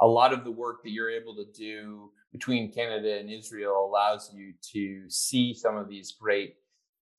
a 0.00 0.06
lot 0.06 0.32
of 0.32 0.44
the 0.44 0.50
work 0.50 0.82
that 0.82 0.90
you're 0.90 1.10
able 1.10 1.34
to 1.36 1.44
do 1.52 2.10
between 2.32 2.72
Canada 2.72 3.18
and 3.18 3.30
Israel 3.30 3.86
allows 3.86 4.32
you 4.34 4.54
to 4.72 5.08
see 5.08 5.52
some 5.54 5.76
of 5.76 5.88
these 5.88 6.12
great 6.12 6.56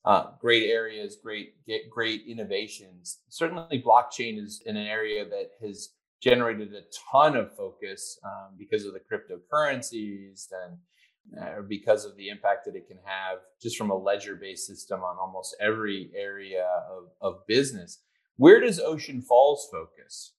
uh, 0.04 0.32
great 0.40 0.68
areas, 0.68 1.16
great 1.22 1.54
great 1.88 2.22
innovations. 2.26 3.20
Certainly, 3.28 3.84
blockchain 3.86 4.42
is 4.42 4.62
in 4.66 4.76
an 4.76 4.86
area 4.86 5.24
that 5.24 5.50
has 5.64 5.90
generated 6.20 6.72
a 6.74 6.82
ton 7.10 7.36
of 7.36 7.54
focus 7.56 8.18
um, 8.24 8.54
because 8.58 8.84
of 8.84 8.94
the 8.94 9.00
cryptocurrencies 9.00 10.48
and 10.64 10.78
uh, 11.40 11.62
because 11.68 12.04
of 12.04 12.16
the 12.16 12.28
impact 12.28 12.64
that 12.64 12.74
it 12.74 12.88
can 12.88 12.98
have 13.04 13.38
just 13.60 13.76
from 13.76 13.90
a 13.90 13.96
ledger-based 13.96 14.66
system 14.66 15.00
on 15.02 15.16
almost 15.18 15.56
every 15.60 16.10
area 16.16 16.66
of, 16.90 17.04
of 17.20 17.46
business. 17.46 18.00
Where 18.36 18.60
does 18.60 18.80
Ocean 18.80 19.22
Falls 19.22 19.68
focus? 19.70 20.32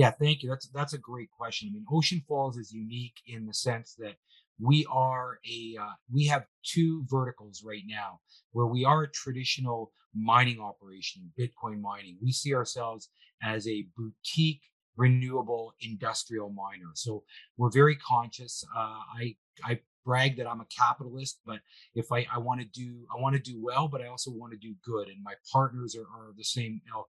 Yeah, 0.00 0.12
thank 0.12 0.42
you. 0.42 0.48
That's 0.48 0.66
that's 0.68 0.94
a 0.94 0.98
great 0.98 1.30
question. 1.30 1.68
I 1.68 1.74
mean, 1.74 1.84
Ocean 1.92 2.22
Falls 2.26 2.56
is 2.56 2.72
unique 2.72 3.20
in 3.26 3.44
the 3.44 3.52
sense 3.52 3.94
that 3.98 4.14
we 4.58 4.86
are 4.90 5.38
a 5.46 5.76
uh, 5.78 5.92
we 6.10 6.24
have 6.24 6.46
two 6.64 7.04
verticals 7.06 7.62
right 7.62 7.82
now 7.86 8.18
where 8.52 8.66
we 8.66 8.82
are 8.82 9.02
a 9.02 9.10
traditional 9.10 9.92
mining 10.14 10.58
operation 10.58 11.30
bitcoin 11.38 11.80
mining 11.82 12.16
we 12.22 12.32
see 12.32 12.54
ourselves 12.54 13.10
as 13.42 13.68
a 13.68 13.86
boutique 13.96 14.62
renewable 14.96 15.72
industrial 15.82 16.50
miner 16.50 16.90
so 16.94 17.22
we're 17.58 17.70
very 17.70 17.96
conscious 17.96 18.64
uh, 18.76 18.98
i 19.20 19.36
i 19.64 19.78
brag 20.04 20.36
that 20.36 20.48
i'm 20.48 20.60
a 20.60 20.66
capitalist 20.76 21.40
but 21.46 21.60
if 21.94 22.10
i 22.10 22.26
i 22.34 22.38
want 22.38 22.60
to 22.60 22.66
do 22.72 23.06
i 23.16 23.20
want 23.20 23.36
to 23.36 23.42
do 23.52 23.62
well 23.62 23.86
but 23.86 24.00
i 24.02 24.08
also 24.08 24.32
want 24.32 24.50
to 24.52 24.58
do 24.58 24.74
good 24.84 25.06
and 25.08 25.22
my 25.22 25.34
partners 25.52 25.94
are, 25.94 26.08
are 26.20 26.32
the 26.36 26.42
same 26.42 26.80
ilk 26.92 27.08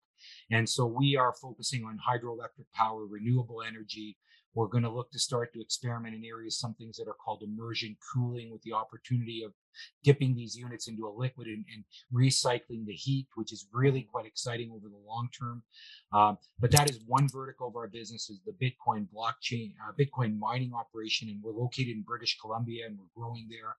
and 0.52 0.68
so 0.68 0.86
we 0.86 1.16
are 1.16 1.34
focusing 1.34 1.84
on 1.86 1.98
hydroelectric 1.98 2.66
power 2.74 3.06
renewable 3.06 3.62
energy. 3.62 4.18
We're 4.54 4.68
going 4.68 4.84
to 4.84 4.92
look 4.92 5.12
to 5.12 5.20
start 5.20 5.54
to 5.54 5.62
experiment 5.62 6.16
in 6.16 6.26
areas, 6.26 6.60
some 6.60 6.74
things 6.74 6.98
that 6.98 7.08
are 7.08 7.14
called 7.14 7.42
immersion 7.42 7.96
cooling, 8.14 8.52
with 8.52 8.62
the 8.64 8.74
opportunity 8.74 9.44
of 9.46 9.54
dipping 10.04 10.36
these 10.36 10.56
units 10.56 10.88
into 10.88 11.08
a 11.08 11.14
liquid 11.16 11.48
and, 11.48 11.66
and 11.74 11.84
recycling 12.14 12.86
the 12.86 12.94
heat, 12.94 13.28
which 13.36 13.52
is 13.54 13.68
really 13.74 14.02
quite 14.02 14.26
exciting 14.26 14.72
over 14.72 14.88
the 14.88 15.08
long 15.08 15.30
term. 15.38 15.64
Um, 16.14 16.38
but 16.60 16.72
that 16.72 16.90
is 16.90 17.00
one 17.08 17.28
vertical 17.30 17.68
of 17.68 17.76
our 17.76 17.88
business 17.88 18.30
is 18.30 18.42
the 18.46 18.54
Bitcoin 18.54 19.08
blockchain, 19.14 19.74
uh, 19.88 19.92
Bitcoin 20.00 20.38
mining 20.38 20.74
operation, 20.74 21.30
and 21.30 21.42
we're 21.42 21.54
located 21.54 21.90
in 21.90 22.02
British 22.02 22.38
Columbia 22.40 22.86
and 22.86 22.98
we're 22.98 23.22
growing 23.22 23.48
there. 23.50 23.76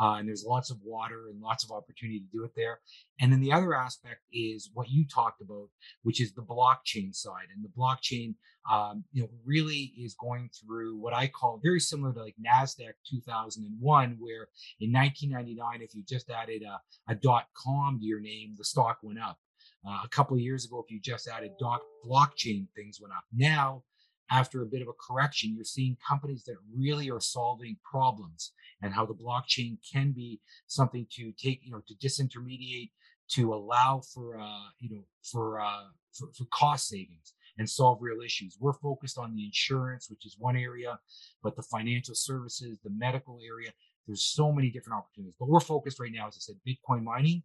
Uh, 0.00 0.16
and 0.18 0.26
there's 0.28 0.44
lots 0.44 0.70
of 0.70 0.78
water 0.82 1.28
and 1.30 1.40
lots 1.40 1.64
of 1.64 1.70
opportunity 1.70 2.20
to 2.20 2.26
do 2.36 2.44
it 2.44 2.52
there. 2.56 2.80
And 3.20 3.32
then 3.32 3.40
the 3.40 3.52
other 3.52 3.74
aspect 3.74 4.20
is 4.32 4.70
what 4.74 4.88
you 4.88 5.06
talked 5.06 5.40
about, 5.40 5.68
which 6.02 6.20
is 6.20 6.32
the 6.32 6.42
blockchain 6.42 7.14
side. 7.14 7.48
And 7.54 7.64
the 7.64 7.68
blockchain, 7.78 8.34
um, 8.70 9.04
you 9.12 9.22
know, 9.22 9.28
really 9.44 9.92
is 9.98 10.14
going 10.14 10.50
through 10.50 10.96
what 10.96 11.12
I 11.12 11.28
call 11.28 11.60
very 11.62 11.80
similar 11.80 12.12
to 12.14 12.22
like 12.22 12.36
Nasdaq 12.44 12.94
2001, 13.08 14.16
where 14.18 14.48
in 14.80 14.92
1999, 15.32 15.82
if 15.82 15.94
you 15.94 16.02
just 16.06 16.30
added 16.30 16.62
a, 16.62 16.80
a 17.12 17.14
dot 17.14 17.46
com 17.56 17.98
to 17.98 18.04
your 18.04 18.20
name, 18.20 18.54
the 18.56 18.64
stock 18.64 18.98
went 19.02 19.18
up. 19.18 19.38
Uh, 19.86 20.00
a 20.04 20.08
couple 20.08 20.36
of 20.36 20.42
years 20.42 20.64
ago, 20.64 20.84
if 20.84 20.92
you 20.92 21.00
just 21.00 21.28
added 21.28 21.52
dot 21.58 21.80
blockchain, 22.06 22.66
things 22.76 23.00
went 23.00 23.12
up. 23.12 23.24
Now 23.32 23.82
after 24.30 24.62
a 24.62 24.66
bit 24.66 24.80
of 24.80 24.88
a 24.88 24.92
correction, 25.06 25.54
you're 25.54 25.64
seeing 25.64 25.96
companies 26.06 26.44
that 26.44 26.56
really 26.74 27.10
are 27.10 27.20
solving 27.20 27.76
problems 27.84 28.52
and 28.80 28.94
how 28.94 29.04
the 29.04 29.14
blockchain 29.14 29.76
can 29.92 30.12
be 30.12 30.40
something 30.66 31.06
to 31.10 31.32
take, 31.32 31.60
you 31.62 31.70
know, 31.70 31.82
to 31.86 31.94
disintermediate, 31.96 32.90
to 33.28 33.52
allow 33.52 34.00
for, 34.14 34.40
uh, 34.40 34.68
you 34.78 34.88
know, 34.90 35.04
for, 35.22 35.60
uh, 35.60 35.84
for, 36.12 36.28
for 36.36 36.46
cost 36.50 36.88
savings 36.88 37.34
and 37.58 37.68
solve 37.68 37.98
real 38.00 38.22
issues. 38.24 38.56
We're 38.58 38.72
focused 38.72 39.18
on 39.18 39.36
the 39.36 39.44
insurance, 39.44 40.08
which 40.08 40.24
is 40.24 40.36
one 40.38 40.56
area, 40.56 40.98
but 41.42 41.54
the 41.54 41.62
financial 41.62 42.14
services, 42.14 42.78
the 42.82 42.90
medical 42.90 43.38
area, 43.46 43.72
there's 44.06 44.22
so 44.22 44.52
many 44.52 44.70
different 44.70 44.98
opportunities. 44.98 45.34
But 45.38 45.48
we're 45.48 45.60
focused 45.60 46.00
right 46.00 46.12
now, 46.12 46.28
as 46.28 46.36
I 46.36 46.40
said, 46.40 46.56
Bitcoin 46.66 47.02
mining 47.02 47.42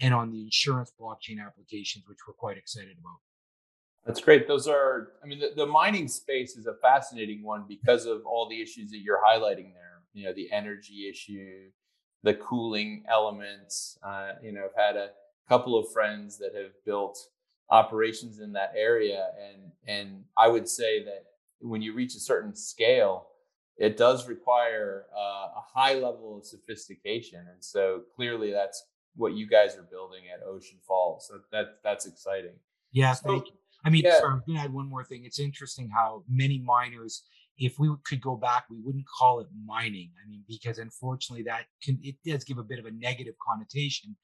and 0.00 0.14
on 0.14 0.30
the 0.30 0.42
insurance 0.42 0.92
blockchain 0.98 1.44
applications, 1.44 2.04
which 2.08 2.18
we're 2.26 2.34
quite 2.34 2.56
excited 2.56 2.96
about. 3.00 3.18
That's 4.06 4.20
great. 4.20 4.48
Those 4.48 4.68
are, 4.68 5.12
I 5.22 5.26
mean, 5.26 5.38
the, 5.38 5.50
the, 5.54 5.66
mining 5.66 6.08
space 6.08 6.56
is 6.56 6.66
a 6.66 6.74
fascinating 6.80 7.42
one 7.42 7.64
because 7.68 8.06
of 8.06 8.22
all 8.24 8.48
the 8.48 8.60
issues 8.60 8.90
that 8.90 9.00
you're 9.00 9.20
highlighting 9.22 9.74
there. 9.74 10.02
You 10.14 10.24
know, 10.24 10.32
the 10.32 10.50
energy 10.50 11.08
issue, 11.10 11.68
the 12.22 12.34
cooling 12.34 13.04
elements. 13.08 13.98
Uh, 14.02 14.32
you 14.42 14.52
know, 14.52 14.64
I've 14.64 14.82
had 14.82 14.96
a 14.96 15.10
couple 15.48 15.76
of 15.76 15.92
friends 15.92 16.38
that 16.38 16.54
have 16.54 16.72
built 16.86 17.18
operations 17.70 18.40
in 18.40 18.52
that 18.52 18.72
area, 18.74 19.26
and 19.46 19.72
and 19.86 20.24
I 20.38 20.48
would 20.48 20.68
say 20.68 21.04
that 21.04 21.24
when 21.60 21.82
you 21.82 21.92
reach 21.92 22.14
a 22.14 22.20
certain 22.20 22.54
scale, 22.54 23.26
it 23.78 23.96
does 23.96 24.28
require 24.28 25.06
uh, 25.16 25.48
a 25.56 25.62
high 25.74 25.94
level 25.94 26.36
of 26.38 26.44
sophistication, 26.44 27.40
and 27.50 27.62
so 27.62 28.02
clearly 28.16 28.50
that's 28.50 28.84
what 29.14 29.34
you 29.34 29.46
guys 29.46 29.76
are 29.76 29.86
building 29.90 30.24
at 30.34 30.44
Ocean 30.46 30.78
Falls. 30.86 31.28
So 31.28 31.40
that 31.52 31.78
that's 31.84 32.06
exciting. 32.06 32.54
Yeah, 32.92 33.12
so, 33.12 33.28
thank 33.28 33.46
you. 33.46 33.52
I 33.84 33.90
mean, 33.90 34.02
yeah. 34.04 34.18
sorry, 34.18 34.32
I'm 34.32 34.42
going 34.46 34.58
to 34.58 34.64
add 34.64 34.72
one 34.72 34.88
more 34.88 35.04
thing. 35.04 35.24
It's 35.24 35.38
interesting 35.38 35.88
how 35.88 36.24
many 36.28 36.58
miners, 36.58 37.22
if 37.58 37.78
we 37.78 37.88
could 38.04 38.20
go 38.20 38.34
back, 38.34 38.64
we 38.68 38.78
wouldn't 38.82 39.04
call 39.06 39.40
it 39.40 39.46
mining. 39.64 40.10
I 40.24 40.28
mean, 40.28 40.42
because 40.48 40.78
unfortunately, 40.78 41.44
that 41.44 41.66
can 41.82 41.98
it 42.02 42.16
does 42.26 42.44
give 42.44 42.58
a 42.58 42.64
bit 42.64 42.78
of 42.78 42.86
a 42.86 42.90
negative 42.90 43.34
connotation. 43.46 44.16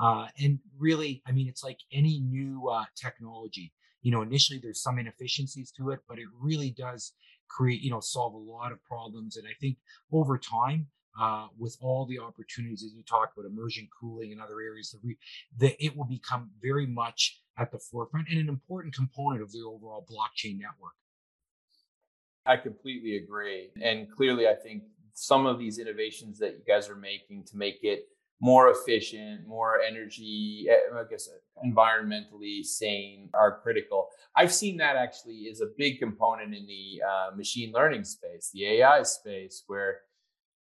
Uh, 0.00 0.28
and 0.42 0.58
really, 0.78 1.22
I 1.26 1.32
mean, 1.32 1.48
it's 1.48 1.62
like 1.62 1.78
any 1.92 2.20
new 2.20 2.68
uh, 2.68 2.84
technology. 2.96 3.72
You 4.00 4.10
know, 4.10 4.22
initially 4.22 4.58
there's 4.58 4.82
some 4.82 4.98
inefficiencies 4.98 5.70
to 5.72 5.90
it, 5.90 6.00
but 6.08 6.18
it 6.18 6.26
really 6.40 6.70
does 6.70 7.12
create, 7.54 7.80
you 7.82 7.90
know, 7.90 8.00
solve 8.00 8.34
a 8.34 8.38
lot 8.38 8.72
of 8.72 8.82
problems. 8.82 9.36
And 9.36 9.46
I 9.46 9.54
think 9.60 9.76
over 10.10 10.38
time, 10.38 10.86
uh, 11.20 11.48
with 11.58 11.76
all 11.80 12.06
the 12.06 12.18
opportunities 12.18 12.80
that 12.80 12.92
you 12.96 13.02
talked 13.02 13.36
about, 13.36 13.46
immersion 13.46 13.88
cooling 14.00 14.32
and 14.32 14.40
other 14.40 14.60
areas, 14.60 14.90
that, 14.90 15.00
we, 15.04 15.18
that 15.58 15.74
it 15.84 15.96
will 15.96 16.06
become 16.06 16.50
very 16.60 16.86
much 16.86 17.40
at 17.58 17.70
the 17.70 17.78
forefront 17.78 18.28
and 18.30 18.38
an 18.38 18.48
important 18.48 18.94
component 18.94 19.42
of 19.42 19.52
the 19.52 19.60
overall 19.60 20.06
blockchain 20.10 20.58
network. 20.58 20.94
I 22.46 22.56
completely 22.56 23.16
agree. 23.16 23.70
And 23.80 24.10
clearly, 24.10 24.48
I 24.48 24.54
think 24.54 24.84
some 25.14 25.46
of 25.46 25.58
these 25.58 25.78
innovations 25.78 26.38
that 26.38 26.52
you 26.52 26.62
guys 26.66 26.88
are 26.88 26.96
making 26.96 27.44
to 27.44 27.56
make 27.56 27.80
it 27.82 28.08
more 28.42 28.70
efficient, 28.70 29.46
more 29.46 29.80
energy, 29.80 30.66
eh, 30.68 30.74
I 30.92 31.04
guess 31.08 31.28
environmentally 31.64 32.64
sane 32.64 33.30
are 33.34 33.60
critical. 33.60 34.08
I've 34.36 34.52
seen 34.52 34.76
that 34.78 34.96
actually 34.96 35.42
is 35.52 35.60
a 35.60 35.70
big 35.78 36.00
component 36.00 36.52
in 36.52 36.66
the 36.66 37.02
uh, 37.08 37.36
machine 37.36 37.72
learning 37.72 38.02
space, 38.02 38.50
the 38.52 38.66
AI 38.66 39.04
space, 39.04 39.62
where 39.68 40.00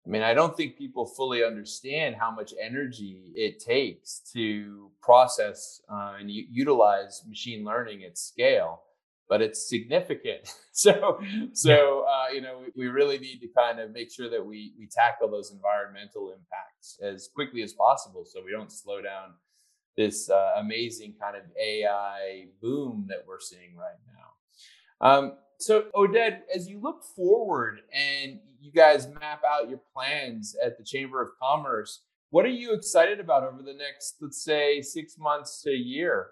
I 0.05 0.09
mean, 0.09 0.23
I 0.23 0.33
don't 0.33 0.57
think 0.57 0.77
people 0.77 1.05
fully 1.05 1.43
understand 1.43 2.15
how 2.15 2.31
much 2.31 2.53
energy 2.59 3.31
it 3.35 3.59
takes 3.59 4.21
to 4.33 4.89
process 5.03 5.81
uh, 5.91 6.15
and 6.19 6.31
u- 6.31 6.47
utilize 6.49 7.21
machine 7.27 7.63
learning 7.63 8.03
at 8.03 8.17
scale, 8.17 8.81
but 9.29 9.41
it's 9.41 9.69
significant. 9.69 10.51
so, 10.71 11.21
so 11.53 12.05
uh, 12.09 12.33
you 12.33 12.41
know, 12.41 12.59
we, 12.59 12.85
we 12.85 12.87
really 12.87 13.19
need 13.19 13.39
to 13.39 13.47
kind 13.55 13.79
of 13.79 13.91
make 13.91 14.11
sure 14.11 14.29
that 14.29 14.45
we 14.45 14.73
we 14.77 14.87
tackle 14.87 15.29
those 15.29 15.51
environmental 15.51 16.31
impacts 16.31 16.97
as 17.01 17.29
quickly 17.33 17.61
as 17.61 17.73
possible, 17.73 18.25
so 18.25 18.41
we 18.43 18.51
don't 18.51 18.71
slow 18.71 19.01
down 19.01 19.35
this 19.95 20.29
uh, 20.29 20.53
amazing 20.57 21.13
kind 21.21 21.35
of 21.35 21.43
AI 21.61 22.45
boom 22.61 23.05
that 23.09 23.23
we're 23.27 23.39
seeing 23.39 23.75
right 23.75 23.99
now. 24.07 25.07
Um, 25.07 25.33
so, 25.59 25.85
Oded, 25.93 26.39
as 26.55 26.69
you 26.69 26.79
look 26.79 27.03
forward 27.03 27.81
and 27.93 28.39
you 28.61 28.71
guys 28.71 29.07
map 29.07 29.41
out 29.45 29.69
your 29.69 29.81
plans 29.93 30.55
at 30.63 30.77
the 30.77 30.83
Chamber 30.83 31.21
of 31.21 31.29
Commerce, 31.41 32.01
what 32.29 32.45
are 32.45 32.49
you 32.49 32.73
excited 32.73 33.19
about 33.19 33.43
over 33.43 33.61
the 33.61 33.73
next, 33.73 34.15
let's 34.21 34.41
say, 34.41 34.81
six 34.81 35.17
months 35.17 35.61
to 35.63 35.71
a 35.71 35.75
year? 35.75 36.27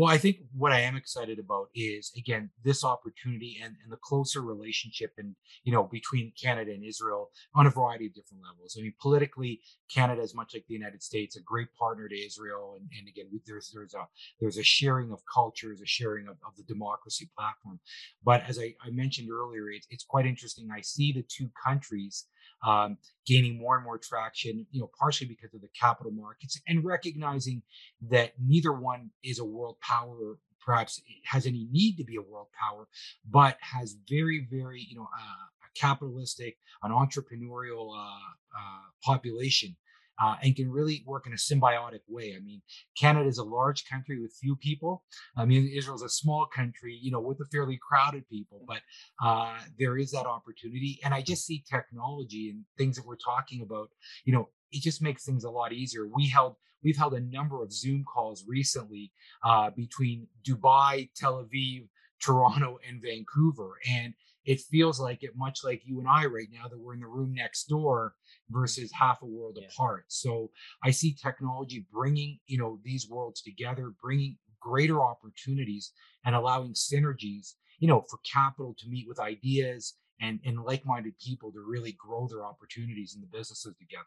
Well, 0.00 0.08
I 0.08 0.16
think 0.16 0.38
what 0.56 0.72
I 0.72 0.80
am 0.80 0.96
excited 0.96 1.38
about 1.38 1.68
is 1.74 2.10
again 2.16 2.48
this 2.64 2.84
opportunity 2.84 3.60
and, 3.62 3.76
and 3.82 3.92
the 3.92 3.98
closer 3.98 4.40
relationship 4.40 5.12
and 5.18 5.36
you 5.62 5.72
know 5.74 5.82
between 5.82 6.32
Canada 6.42 6.72
and 6.72 6.82
Israel 6.82 7.28
on 7.54 7.66
a 7.66 7.70
variety 7.70 8.06
of 8.06 8.14
different 8.14 8.42
levels. 8.42 8.78
I 8.78 8.82
mean, 8.82 8.94
politically, 8.98 9.60
Canada 9.94 10.22
is 10.22 10.34
much 10.34 10.54
like 10.54 10.64
the 10.66 10.72
United 10.72 11.02
States, 11.02 11.36
a 11.36 11.42
great 11.42 11.68
partner 11.78 12.08
to 12.08 12.18
Israel, 12.18 12.78
and, 12.80 12.88
and 12.98 13.08
again, 13.08 13.26
there's 13.46 13.72
there's 13.74 13.92
a 13.92 14.06
there's 14.40 14.56
a 14.56 14.62
sharing 14.62 15.12
of 15.12 15.20
cultures, 15.30 15.82
a 15.82 15.86
sharing 15.86 16.28
of, 16.28 16.36
of 16.46 16.56
the 16.56 16.62
democracy 16.62 17.28
platform. 17.36 17.78
But 18.24 18.42
as 18.48 18.58
I, 18.58 18.72
I 18.82 18.88
mentioned 18.92 19.28
earlier, 19.30 19.68
it's, 19.68 19.86
it's 19.90 20.04
quite 20.04 20.24
interesting. 20.24 20.70
I 20.74 20.80
see 20.80 21.12
the 21.12 21.26
two 21.28 21.50
countries 21.62 22.24
um, 22.66 22.98
gaining 23.26 23.58
more 23.58 23.76
and 23.76 23.84
more 23.84 23.98
traction, 23.98 24.66
you 24.70 24.80
know, 24.80 24.90
partially 24.98 25.28
because 25.28 25.54
of 25.54 25.60
the 25.60 25.68
capital 25.78 26.12
markets 26.12 26.60
and 26.66 26.84
recognizing 26.84 27.62
that 28.10 28.32
neither 28.38 28.72
one 28.72 29.10
is 29.22 29.38
a 29.38 29.44
world 29.44 29.76
power, 29.80 30.38
perhaps 30.64 31.00
has 31.24 31.46
any 31.46 31.66
need 31.70 31.96
to 31.96 32.04
be 32.04 32.16
a 32.16 32.22
world 32.22 32.48
power, 32.58 32.86
but 33.28 33.56
has 33.60 33.96
very, 34.08 34.46
very, 34.50 34.86
you 34.88 34.96
know, 34.96 35.08
uh, 35.14 35.46
a 35.64 35.78
capitalistic, 35.78 36.58
an 36.82 36.90
entrepreneurial 36.90 37.96
uh, 37.96 38.58
uh, 38.58 38.82
population 39.02 39.76
uh, 40.22 40.36
and 40.42 40.56
can 40.56 40.70
really 40.70 41.02
work 41.06 41.26
in 41.26 41.32
a 41.32 41.36
symbiotic 41.36 42.00
way. 42.08 42.34
I 42.36 42.40
mean, 42.40 42.60
Canada 42.98 43.28
is 43.28 43.38
a 43.38 43.44
large 43.44 43.84
country 43.86 44.20
with 44.20 44.36
few 44.40 44.56
people. 44.56 45.04
I 45.36 45.44
mean, 45.44 45.70
Israel 45.74 45.96
is 45.96 46.02
a 46.02 46.08
small 46.08 46.46
country, 46.46 46.98
you 47.00 47.10
know, 47.10 47.20
with 47.20 47.40
a 47.40 47.46
fairly 47.46 47.78
crowded 47.80 48.28
people, 48.28 48.64
but 48.66 48.80
uh, 49.22 49.58
there 49.78 49.96
is 49.96 50.10
that 50.12 50.26
opportunity. 50.26 51.00
And 51.04 51.14
I 51.14 51.22
just 51.22 51.46
see 51.46 51.64
technology 51.68 52.50
and 52.50 52.64
things 52.76 52.96
that 52.96 53.06
we're 53.06 53.16
talking 53.16 53.62
about, 53.62 53.88
you 54.24 54.32
know, 54.32 54.48
it 54.72 54.82
just 54.82 55.02
makes 55.02 55.24
things 55.24 55.44
a 55.44 55.50
lot 55.50 55.72
easier. 55.72 56.06
We 56.06 56.28
held 56.28 56.56
we've 56.82 56.96
held 56.96 57.14
a 57.14 57.20
number 57.20 57.62
of 57.62 57.72
Zoom 57.72 58.04
calls 58.04 58.44
recently 58.46 59.12
uh, 59.44 59.70
between 59.70 60.26
Dubai, 60.48 61.10
Tel 61.14 61.44
Aviv, 61.44 61.88
Toronto, 62.22 62.78
and 62.88 63.02
Vancouver, 63.02 63.78
and 63.88 64.14
it 64.44 64.60
feels 64.60 65.00
like 65.00 65.22
it 65.22 65.30
much 65.36 65.60
like 65.64 65.82
you 65.84 65.98
and 65.98 66.08
I 66.08 66.26
right 66.26 66.48
now 66.52 66.68
that 66.68 66.78
we're 66.78 66.94
in 66.94 67.00
the 67.00 67.06
room 67.06 67.34
next 67.34 67.64
door 67.64 68.14
mm-hmm. 68.14 68.60
versus 68.60 68.90
half 68.92 69.22
a 69.22 69.26
world 69.26 69.58
yeah. 69.60 69.68
apart. 69.68 70.04
So 70.08 70.50
I 70.84 70.90
see 70.90 71.14
technology 71.14 71.86
bringing, 71.92 72.38
you 72.46 72.58
know, 72.58 72.78
these 72.84 73.08
worlds 73.08 73.42
together, 73.42 73.92
bringing 74.02 74.36
greater 74.60 75.02
opportunities 75.02 75.92
and 76.24 76.34
allowing 76.34 76.74
synergies, 76.74 77.54
you 77.78 77.88
know, 77.88 78.04
for 78.10 78.18
capital 78.30 78.74
to 78.78 78.88
meet 78.88 79.08
with 79.08 79.18
ideas 79.18 79.94
and, 80.20 80.38
and 80.44 80.62
like-minded 80.62 81.14
people 81.18 81.50
to 81.52 81.64
really 81.66 81.92
grow 81.92 82.28
their 82.28 82.44
opportunities 82.44 83.14
in 83.14 83.20
the 83.20 83.26
businesses 83.26 83.74
together. 83.78 84.04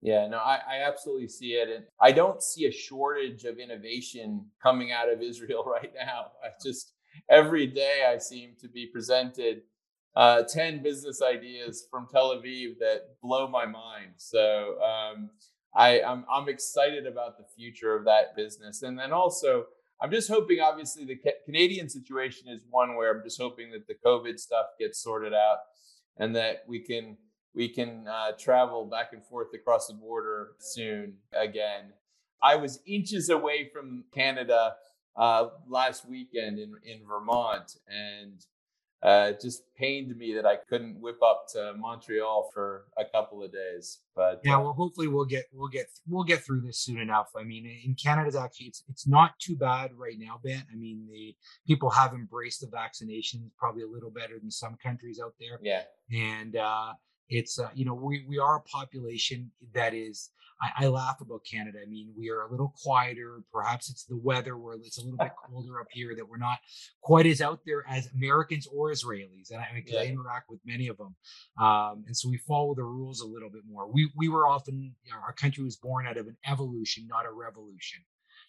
Yeah, 0.00 0.28
no, 0.28 0.38
I, 0.38 0.60
I 0.68 0.76
absolutely 0.86 1.28
see 1.28 1.54
it. 1.54 1.68
And 1.68 1.84
I 2.00 2.12
don't 2.12 2.42
see 2.42 2.66
a 2.66 2.70
shortage 2.70 3.44
of 3.44 3.58
innovation 3.58 4.44
coming 4.62 4.92
out 4.92 5.10
of 5.10 5.22
Israel 5.22 5.64
right 5.66 5.92
now. 5.94 6.26
I 6.44 6.50
just 6.62 6.92
every 7.28 7.66
day 7.66 8.06
I 8.08 8.18
seem 8.18 8.52
to 8.60 8.68
be 8.68 8.86
presented 8.86 9.62
uh, 10.16 10.42
10 10.42 10.82
business 10.82 11.22
ideas 11.22 11.86
from 11.90 12.08
Tel 12.10 12.34
Aviv 12.36 12.78
that 12.80 13.20
blow 13.22 13.46
my 13.46 13.66
mind. 13.66 14.12
So 14.16 14.78
um, 14.82 15.30
I, 15.74 16.02
I'm, 16.02 16.24
I'm 16.32 16.48
excited 16.48 17.06
about 17.06 17.38
the 17.38 17.44
future 17.56 17.94
of 17.94 18.04
that 18.06 18.34
business. 18.34 18.82
And 18.82 18.98
then 18.98 19.12
also, 19.12 19.66
I'm 20.00 20.10
just 20.10 20.28
hoping, 20.28 20.60
obviously, 20.60 21.04
the 21.04 21.20
Canadian 21.44 21.88
situation 21.88 22.48
is 22.48 22.60
one 22.70 22.96
where 22.96 23.16
I'm 23.16 23.22
just 23.22 23.40
hoping 23.40 23.70
that 23.72 23.86
the 23.86 23.94
COVID 24.04 24.38
stuff 24.38 24.66
gets 24.78 25.02
sorted 25.02 25.34
out 25.34 25.58
and 26.16 26.34
that 26.36 26.64
we 26.66 26.80
can 26.80 27.16
we 27.54 27.68
can 27.68 28.06
uh, 28.08 28.32
travel 28.38 28.84
back 28.84 29.12
and 29.12 29.24
forth 29.24 29.48
across 29.54 29.88
the 29.88 29.94
border 29.94 30.50
soon 30.58 31.14
again. 31.32 31.92
I 32.42 32.54
was 32.56 32.80
inches 32.86 33.30
away 33.30 33.68
from 33.72 34.04
Canada 34.14 34.74
uh, 35.18 35.48
last 35.68 36.08
weekend 36.08 36.58
in, 36.58 36.74
in 36.84 37.00
Vermont, 37.06 37.76
and 37.88 38.46
uh, 39.02 39.30
it 39.30 39.40
just 39.40 39.62
pained 39.76 40.16
me 40.16 40.34
that 40.34 40.44
I 40.44 40.56
couldn't 40.68 41.00
whip 41.00 41.22
up 41.22 41.46
to 41.52 41.74
Montreal 41.76 42.50
for 42.52 42.86
a 42.96 43.04
couple 43.04 43.42
of 43.42 43.52
days. 43.52 43.98
But 44.16 44.40
yeah, 44.44 44.56
uh, 44.56 44.62
well, 44.62 44.72
hopefully 44.72 45.06
we'll 45.06 45.24
get 45.24 45.44
we'll 45.52 45.68
get 45.68 45.86
we'll 46.08 46.24
get 46.24 46.44
through 46.44 46.62
this 46.62 46.78
soon 46.78 46.98
enough. 46.98 47.30
I 47.36 47.44
mean, 47.44 47.66
in 47.84 47.94
Canada's 47.94 48.34
actually 48.34 48.66
it's 48.66 48.82
it's 48.88 49.06
not 49.06 49.38
too 49.38 49.56
bad 49.56 49.90
right 49.96 50.16
now, 50.18 50.40
Ben. 50.42 50.64
I 50.72 50.76
mean, 50.76 51.06
the 51.10 51.34
people 51.66 51.90
have 51.90 52.12
embraced 52.12 52.60
the 52.60 52.66
vaccinations 52.68 53.50
probably 53.56 53.82
a 53.82 53.88
little 53.88 54.10
better 54.10 54.38
than 54.40 54.50
some 54.50 54.76
countries 54.82 55.20
out 55.22 55.34
there. 55.38 55.58
Yeah, 55.62 55.82
and 56.12 56.56
uh, 56.56 56.92
it's 57.28 57.58
uh, 57.58 57.68
you 57.74 57.84
know 57.84 57.94
we 57.94 58.24
we 58.28 58.38
are 58.38 58.56
a 58.56 58.60
population 58.62 59.50
that 59.74 59.94
is 59.94 60.30
I, 60.60 60.84
I, 60.84 60.88
laugh 60.88 61.20
about 61.20 61.44
Canada. 61.48 61.78
I 61.80 61.88
mean, 61.88 62.12
we 62.16 62.30
are 62.30 62.42
a 62.42 62.50
little 62.50 62.74
quieter. 62.82 63.42
Perhaps 63.52 63.90
it's 63.90 64.04
the 64.04 64.16
weather 64.16 64.56
where 64.56 64.74
it's 64.74 64.98
a 64.98 65.02
little 65.02 65.16
bit 65.16 65.30
colder 65.46 65.80
up 65.80 65.86
here 65.92 66.14
that 66.16 66.28
we're 66.28 66.36
not 66.36 66.58
quite 67.00 67.26
as 67.26 67.40
out 67.40 67.60
there 67.64 67.84
as 67.88 68.08
Americans 68.14 68.66
or 68.66 68.90
Israelis. 68.90 69.50
And 69.50 69.60
I, 69.60 69.84
yeah. 69.86 70.00
I 70.00 70.04
interact 70.06 70.50
with 70.50 70.60
many 70.66 70.88
of 70.88 70.96
them, 70.96 71.14
um, 71.60 72.04
and 72.06 72.16
so 72.16 72.28
we 72.28 72.38
follow 72.38 72.74
the 72.74 72.82
rules 72.82 73.20
a 73.20 73.26
little 73.26 73.50
bit 73.50 73.62
more. 73.70 73.90
We 73.90 74.10
we 74.16 74.28
were 74.28 74.48
often 74.48 74.94
you 75.04 75.12
know, 75.12 75.18
our 75.24 75.32
country 75.32 75.62
was 75.64 75.76
born 75.76 76.06
out 76.06 76.16
of 76.16 76.26
an 76.26 76.36
evolution, 76.46 77.06
not 77.08 77.26
a 77.26 77.30
revolution. 77.30 78.00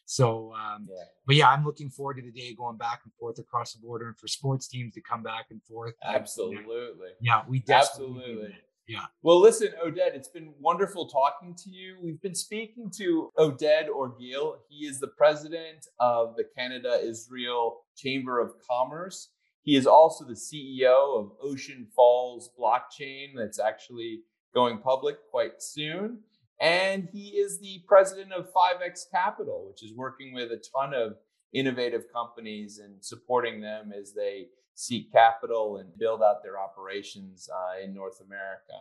So, 0.05 0.53
um, 0.55 0.87
yeah. 0.89 1.03
but 1.27 1.35
yeah, 1.35 1.49
I'm 1.49 1.63
looking 1.63 1.91
forward 1.91 2.15
to 2.15 2.23
the 2.23 2.31
day 2.31 2.55
going 2.55 2.77
back 2.77 3.01
and 3.03 3.13
forth 3.19 3.37
across 3.37 3.73
the 3.73 3.79
border 3.79 4.07
and 4.07 4.17
for 4.17 4.27
sports 4.27 4.67
teams 4.67 4.95
to 4.95 5.01
come 5.01 5.21
back 5.21 5.45
and 5.51 5.61
forth. 5.61 5.93
Absolutely. 6.03 7.09
Yeah, 7.21 7.43
we 7.47 7.63
absolutely. 7.69 8.55
Yeah. 8.89 9.05
Well, 9.21 9.39
listen, 9.39 9.67
Oded, 9.85 10.15
it's 10.15 10.29
been 10.29 10.51
wonderful 10.59 11.07
talking 11.07 11.53
to 11.63 11.69
you. 11.69 11.97
We've 12.01 12.19
been 12.23 12.33
speaking 12.33 12.89
to 12.97 13.29
Oded 13.37 13.87
Orgil. 13.87 14.55
He 14.67 14.87
is 14.87 14.99
the 14.99 15.09
president 15.09 15.85
of 15.99 16.35
the 16.35 16.45
Canada 16.57 16.99
Israel 16.99 17.81
Chamber 17.95 18.39
of 18.39 18.53
Commerce. 18.67 19.29
He 19.61 19.75
is 19.75 19.85
also 19.85 20.25
the 20.25 20.33
CEO 20.33 21.19
of 21.19 21.33
Ocean 21.39 21.85
Falls 21.95 22.49
Blockchain, 22.59 23.33
that's 23.37 23.59
actually 23.59 24.21
going 24.55 24.79
public 24.79 25.17
quite 25.29 25.61
soon. 25.61 26.21
And 26.59 27.07
he 27.13 27.37
is 27.37 27.59
the 27.59 27.83
president 27.87 28.33
of 28.33 28.51
5X 28.51 29.03
Capital, 29.11 29.67
which 29.67 29.83
is 29.83 29.95
working 29.95 30.33
with 30.33 30.51
a 30.51 30.63
ton 30.75 30.95
of 30.95 31.17
innovative 31.53 32.05
companies 32.11 32.79
and 32.79 32.95
supporting 33.05 33.61
them 33.61 33.91
as 33.95 34.13
they 34.13 34.47
seek 34.79 35.11
capital 35.11 35.77
and 35.77 35.89
build 35.97 36.21
out 36.21 36.41
their 36.41 36.57
operations 36.57 37.49
uh, 37.53 37.83
in 37.83 37.93
North 37.93 38.21
America. 38.25 38.73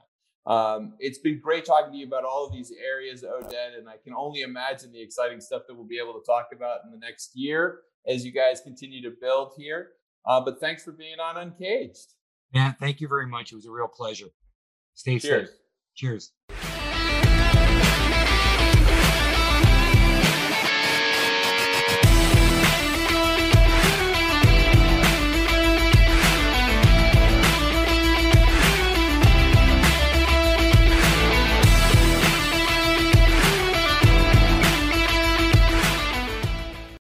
Um, 0.47 0.95
it's 1.01 1.19
been 1.19 1.41
great 1.41 1.65
talking 1.65 1.93
to 1.93 1.99
you 1.99 2.07
about 2.07 2.25
all 2.25 2.47
of 2.47 2.53
these 2.53 2.73
areas, 2.73 3.25
Oded, 3.25 3.77
and 3.77 3.89
I 3.89 3.97
can 4.03 4.15
only 4.15 4.43
imagine 4.43 4.93
the 4.93 5.03
exciting 5.03 5.41
stuff 5.41 5.63
that 5.67 5.75
we'll 5.75 5.89
be 5.89 5.99
able 5.99 6.15
to 6.15 6.25
talk 6.25 6.51
about 6.55 6.81
in 6.85 6.93
the 6.93 6.99
next 6.99 7.33
year 7.35 7.81
as 8.07 8.25
you 8.25 8.33
guys 8.33 8.61
continue 8.61 9.03
to 9.03 9.15
build 9.21 9.53
here. 9.57 9.89
Uh, 10.25 10.41
but 10.41 10.61
thanks 10.61 10.85
for 10.85 10.93
being 10.93 11.19
on 11.19 11.37
Uncaged. 11.37 12.15
Yeah, 12.55 12.73
thank 12.73 13.01
you 13.01 13.09
very 13.09 13.27
much. 13.27 13.53
It 13.53 13.57
was 13.57 13.67
a 13.67 13.71
real 13.71 13.89
pleasure. 13.89 14.29
Stay 14.95 15.19
Cheers. 15.19 15.49
safe. 15.49 15.59
Cheers. 15.97 16.33